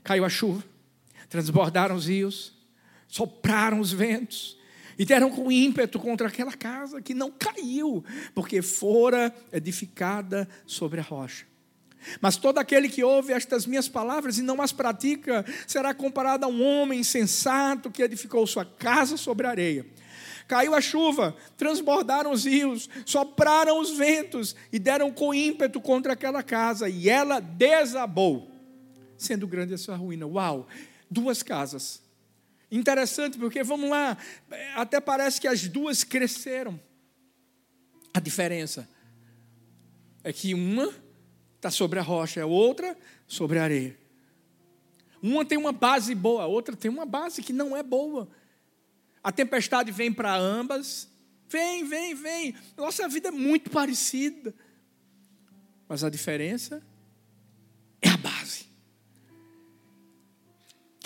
Caiu 0.02 0.24
a 0.24 0.28
chuva, 0.28 0.64
transbordaram 1.28 1.94
os 1.94 2.06
rios, 2.06 2.54
sopraram 3.06 3.80
os 3.80 3.92
ventos, 3.92 4.56
e 4.98 5.04
deram 5.04 5.30
com 5.30 5.50
ímpeto 5.52 5.98
contra 5.98 6.28
aquela 6.28 6.52
casa 6.52 7.02
que 7.02 7.14
não 7.14 7.30
caiu, 7.30 8.04
porque 8.34 8.62
fora 8.62 9.34
edificada 9.52 10.48
sobre 10.66 11.00
a 11.00 11.02
rocha. 11.02 11.44
Mas 12.20 12.36
todo 12.36 12.58
aquele 12.58 12.88
que 12.88 13.02
ouve 13.02 13.32
estas 13.32 13.66
minhas 13.66 13.88
palavras 13.88 14.38
e 14.38 14.42
não 14.42 14.62
as 14.62 14.72
pratica, 14.72 15.44
será 15.66 15.92
comparado 15.92 16.44
a 16.44 16.48
um 16.48 16.64
homem 16.64 17.00
insensato 17.00 17.90
que 17.90 18.02
edificou 18.02 18.46
sua 18.46 18.64
casa 18.64 19.16
sobre 19.16 19.46
a 19.46 19.50
areia. 19.50 19.86
Caiu 20.46 20.74
a 20.74 20.80
chuva, 20.80 21.36
transbordaram 21.56 22.30
os 22.30 22.44
rios, 22.44 22.88
sopraram 23.04 23.80
os 23.80 23.90
ventos 23.96 24.54
e 24.72 24.78
deram 24.78 25.10
com 25.10 25.34
ímpeto 25.34 25.80
contra 25.80 26.12
aquela 26.12 26.42
casa, 26.42 26.88
e 26.88 27.08
ela 27.08 27.40
desabou, 27.40 28.48
sendo 29.18 29.46
grande 29.48 29.74
a 29.74 29.78
sua 29.78 29.96
ruína. 29.96 30.26
Uau! 30.26 30.68
Duas 31.10 31.42
casas 31.42 32.05
Interessante, 32.70 33.38
porque 33.38 33.62
vamos 33.62 33.88
lá, 33.88 34.16
até 34.74 35.00
parece 35.00 35.40
que 35.40 35.46
as 35.46 35.68
duas 35.68 36.02
cresceram. 36.02 36.80
A 38.12 38.18
diferença 38.18 38.88
é 40.24 40.32
que 40.32 40.52
uma 40.52 40.92
está 41.54 41.70
sobre 41.70 41.98
a 41.98 42.02
rocha, 42.02 42.42
a 42.42 42.46
outra 42.46 42.96
sobre 43.26 43.58
a 43.58 43.62
areia. 43.62 43.96
Uma 45.22 45.44
tem 45.44 45.56
uma 45.56 45.72
base 45.72 46.14
boa, 46.14 46.42
a 46.42 46.46
outra 46.46 46.76
tem 46.76 46.90
uma 46.90 47.06
base 47.06 47.42
que 47.42 47.52
não 47.52 47.76
é 47.76 47.82
boa. 47.82 48.28
A 49.22 49.32
tempestade 49.32 49.90
vem 49.90 50.12
para 50.12 50.34
ambas, 50.36 51.08
vem, 51.48 51.84
vem, 51.84 52.14
vem. 52.14 52.54
Nossa 52.76 53.08
vida 53.08 53.28
é 53.28 53.32
muito 53.32 53.70
parecida. 53.70 54.54
Mas 55.88 56.02
a 56.02 56.10
diferença 56.10 56.82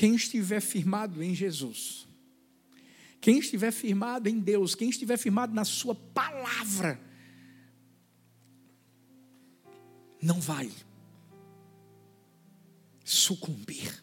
Quem 0.01 0.15
estiver 0.15 0.63
firmado 0.63 1.23
em 1.23 1.35
Jesus, 1.35 2.09
quem 3.21 3.39
estiver 3.39 3.71
firmado 3.71 4.31
em 4.31 4.41
Deus, 4.41 4.75
quem 4.75 4.89
estiver 4.89 5.19
firmado 5.19 5.53
na 5.53 5.63
Sua 5.63 5.95
palavra, 5.95 6.99
não 10.23 10.41
vai 10.41 10.73
sucumbir, 13.05 14.03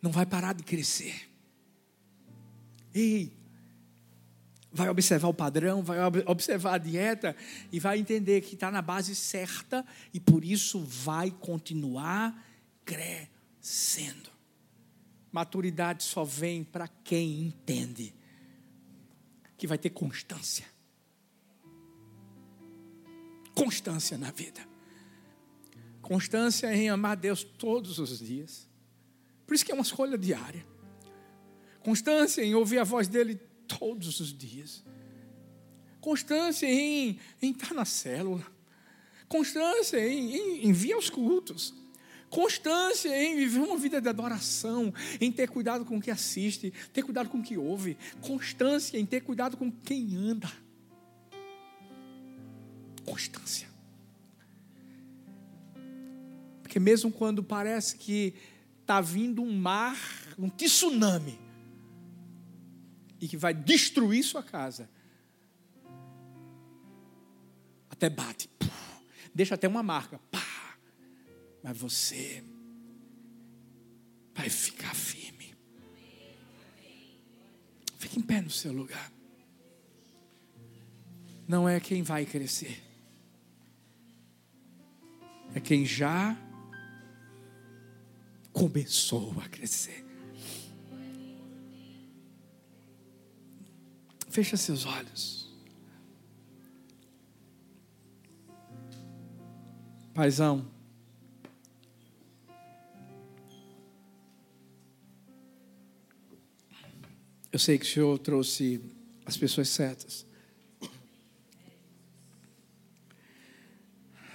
não 0.00 0.10
vai 0.10 0.24
parar 0.24 0.54
de 0.54 0.62
crescer. 0.62 1.28
Ei, 2.94 3.36
vai 4.72 4.88
observar 4.88 5.28
o 5.28 5.34
padrão, 5.34 5.82
vai 5.82 5.98
observar 6.24 6.76
a 6.76 6.78
dieta 6.78 7.36
e 7.70 7.78
vai 7.78 7.98
entender 7.98 8.40
que 8.40 8.54
está 8.54 8.70
na 8.70 8.80
base 8.80 9.14
certa 9.14 9.84
e 10.10 10.18
por 10.18 10.42
isso 10.42 10.80
vai 10.80 11.30
continuar 11.30 12.34
crescendo 12.82 13.31
sendo. 13.62 14.28
Maturidade 15.30 16.02
só 16.02 16.24
vem 16.24 16.62
para 16.62 16.88
quem 16.88 17.46
entende 17.46 18.12
que 19.56 19.66
vai 19.66 19.78
ter 19.78 19.90
constância. 19.90 20.66
Constância 23.54 24.18
na 24.18 24.30
vida. 24.30 24.60
Constância 26.02 26.74
em 26.74 26.90
amar 26.90 27.16
Deus 27.16 27.44
todos 27.44 27.98
os 27.98 28.18
dias. 28.18 28.68
Por 29.46 29.54
isso 29.54 29.64
que 29.64 29.70
é 29.70 29.74
uma 29.74 29.82
escolha 29.82 30.18
diária. 30.18 30.66
Constância 31.80 32.42
em 32.42 32.54
ouvir 32.54 32.78
a 32.78 32.84
voz 32.84 33.08
dele 33.08 33.36
todos 33.66 34.20
os 34.20 34.36
dias. 34.36 34.84
Constância 36.00 36.66
em, 36.66 37.18
em 37.40 37.52
estar 37.52 37.72
na 37.72 37.84
célula. 37.84 38.44
Constância 39.28 39.98
em, 40.06 40.36
em, 40.36 40.66
em 40.66 40.72
vir 40.72 40.94
aos 40.94 41.08
cultos. 41.08 41.72
Constância 42.32 43.10
em 43.10 43.36
viver 43.36 43.58
uma 43.58 43.76
vida 43.76 44.00
de 44.00 44.08
adoração, 44.08 44.90
em 45.20 45.30
ter 45.30 45.50
cuidado 45.50 45.84
com 45.84 45.98
o 45.98 46.00
que 46.00 46.10
assiste, 46.10 46.72
ter 46.90 47.02
cuidado 47.02 47.28
com 47.28 47.36
o 47.36 47.42
que 47.42 47.58
ouve. 47.58 47.98
Constância 48.22 48.98
em 48.98 49.04
ter 49.04 49.20
cuidado 49.20 49.54
com 49.54 49.70
quem 49.70 50.16
anda. 50.16 50.50
Constância. 53.04 53.68
Porque 56.62 56.80
mesmo 56.80 57.12
quando 57.12 57.44
parece 57.44 57.96
que 57.96 58.34
está 58.80 58.98
vindo 59.02 59.42
um 59.42 59.54
mar, 59.54 59.98
um 60.38 60.48
tsunami, 60.48 61.38
e 63.20 63.28
que 63.28 63.36
vai 63.36 63.52
destruir 63.52 64.24
sua 64.24 64.42
casa, 64.42 64.88
até 67.90 68.08
bate, 68.08 68.48
deixa 69.34 69.54
até 69.54 69.68
uma 69.68 69.82
marca, 69.82 70.18
pá, 70.30 70.51
mas 71.62 71.76
você 71.76 72.42
vai 74.34 74.48
ficar 74.48 74.94
firme. 74.94 75.54
Fique 77.98 78.18
em 78.18 78.22
pé 78.22 78.40
no 78.40 78.50
seu 78.50 78.72
lugar. 78.72 79.12
Não 81.46 81.68
é 81.68 81.78
quem 81.78 82.02
vai 82.02 82.24
crescer, 82.24 82.82
é 85.54 85.60
quem 85.60 85.84
já 85.84 86.36
começou 88.52 89.34
a 89.40 89.48
crescer. 89.48 90.04
Fecha 94.28 94.56
seus 94.56 94.86
olhos. 94.86 95.52
Paizão. 100.14 100.70
Eu 107.52 107.58
sei 107.58 107.78
que 107.78 107.84
o 107.84 107.88
Senhor 107.88 108.18
trouxe 108.18 108.80
as 109.26 109.36
pessoas 109.36 109.68
certas. 109.68 110.26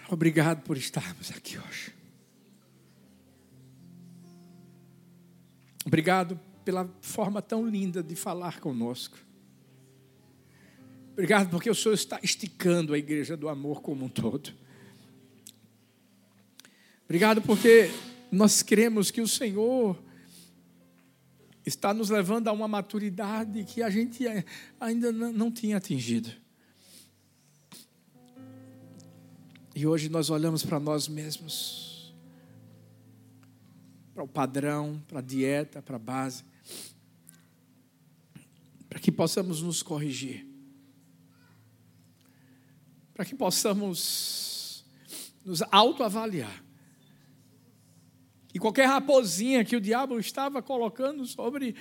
Obrigado 0.07 0.61
por 0.61 0.77
estarmos 0.77 1.31
aqui 1.31 1.57
hoje. 1.57 1.93
Obrigado 5.83 6.39
pela 6.63 6.87
forma 7.01 7.41
tão 7.41 7.67
linda 7.67 8.03
de 8.03 8.15
falar 8.15 8.59
conosco. 8.59 9.17
Obrigado 11.13 11.49
porque 11.49 11.71
o 11.71 11.75
Senhor 11.75 11.95
está 11.95 12.19
esticando 12.21 12.93
a 12.93 12.97
igreja 12.99 13.35
do 13.35 13.49
amor 13.49 13.81
como 13.81 14.05
um 14.05 14.09
todo. 14.09 14.53
Obrigado 17.05 17.41
porque 17.41 17.89
nós 18.31 18.61
cremos 18.61 19.09
que 19.09 19.21
o 19.21 19.27
Senhor 19.27 19.97
está 21.67 21.93
nos 21.93 22.09
levando 22.09 22.47
a 22.47 22.51
uma 22.51 22.67
maturidade 22.67 23.63
que 23.65 23.83
a 23.83 23.89
gente 23.89 24.23
ainda 24.79 25.11
não 25.11 25.51
tinha 25.51 25.77
atingido. 25.77 26.31
E 29.75 29.85
hoje 29.85 30.09
nós 30.09 30.29
olhamos 30.29 30.65
para 30.65 30.79
nós 30.79 31.07
mesmos, 31.07 32.15
para 34.13 34.23
o 34.23 34.27
padrão, 34.27 35.03
para 35.07 35.19
a 35.19 35.21
dieta, 35.21 35.81
para 35.81 35.97
a 35.97 35.99
base, 35.99 36.43
para 38.89 38.99
que 38.99 39.11
possamos 39.11 39.61
nos 39.61 39.83
corrigir, 39.83 40.47
para 43.13 43.25
que 43.25 43.35
possamos 43.35 44.85
nos 45.43 45.61
autoavaliar 45.71 46.66
e 48.57 48.59
qualquer 48.59 48.87
raposinha 48.87 49.63
que 49.63 49.75
o 49.75 49.79
diabo 49.79 50.19
estava 50.19 50.63
colocando 50.63 51.27
sobre 51.27 51.75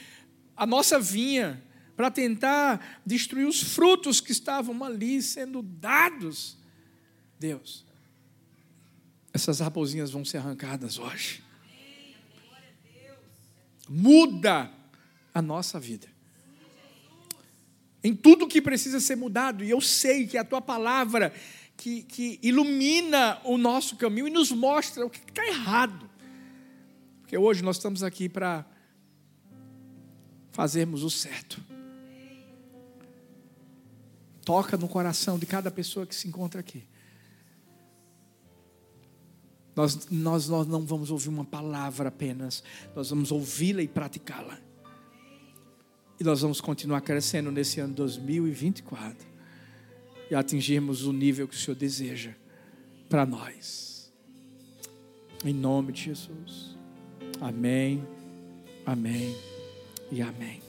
a 0.55 0.67
nossa 0.67 1.01
vinha, 1.01 1.65
para 1.97 2.11
tentar 2.11 3.01
destruir 3.07 3.47
os 3.47 3.63
frutos 3.63 4.21
que 4.21 4.31
estavam 4.31 4.85
ali 4.85 5.23
sendo 5.23 5.63
dados, 5.63 6.59
Deus, 7.41 7.83
essas 9.33 9.61
raposinhas 9.61 10.11
vão 10.11 10.23
ser 10.23 10.37
arrancadas 10.37 10.99
hoje. 10.99 11.43
Muda 13.89 14.71
a 15.33 15.41
nossa 15.41 15.81
vida. 15.81 16.09
Em 18.05 18.15
tudo 18.15 18.47
que 18.47 18.61
precisa 18.61 19.01
ser 19.01 19.17
mudado, 19.17 19.65
e 19.65 19.71
eu 19.71 19.81
sei 19.81 20.27
que 20.27 20.37
a 20.37 20.45
tua 20.45 20.61
palavra 20.61 21.33
que, 21.75 22.03
que 22.03 22.39
ilumina 22.43 23.41
o 23.45 23.57
nosso 23.57 23.97
caminho 23.97 24.29
e 24.29 24.31
nos 24.31 24.53
mostra 24.53 25.07
o 25.07 25.09
que 25.09 25.21
está 25.21 25.47
errado. 25.47 26.06
Porque 27.27 27.37
hoje 27.37 27.61
nós 27.61 27.75
estamos 27.75 28.05
aqui 28.05 28.29
para 28.29 28.65
fazermos 30.53 31.03
o 31.03 31.11
certo. 31.11 31.61
Toca 34.45 34.77
no 34.77 34.87
coração 34.87 35.37
de 35.37 35.45
cada 35.45 35.69
pessoa 35.69 36.07
que 36.07 36.15
se 36.15 36.29
encontra 36.29 36.61
aqui. 36.61 36.85
Nós, 39.75 40.09
nós, 40.09 40.49
nós 40.49 40.69
não 40.69 40.87
vamos 40.87 41.11
ouvir 41.11 41.29
uma 41.29 41.45
palavra 41.45 42.11
apenas, 42.11 42.63
nós 42.95 43.11
vamos 43.11 43.33
ouvi-la 43.33 43.83
e 43.83 43.89
praticá-la. 43.89 44.61
E 46.21 46.23
nós 46.23 46.43
vamos 46.43 46.61
continuar 46.61 47.01
crescendo 47.01 47.51
nesse 47.51 47.81
ano 47.81 47.93
2024 47.93 49.27
e 50.31 50.35
atingirmos 50.37 51.05
o 51.05 51.13
nível 51.13 51.49
que 51.49 51.57
o 51.57 51.59
Senhor 51.59 51.77
deseja 51.77 52.35
para 53.09 53.27
nós. 53.27 54.13
Em 55.45 55.53
nome 55.53 55.93
de 55.93 56.05
Jesus. 56.05 56.76
Amém, 57.41 58.03
amém 58.87 59.37
e 60.11 60.23
amém. 60.23 60.66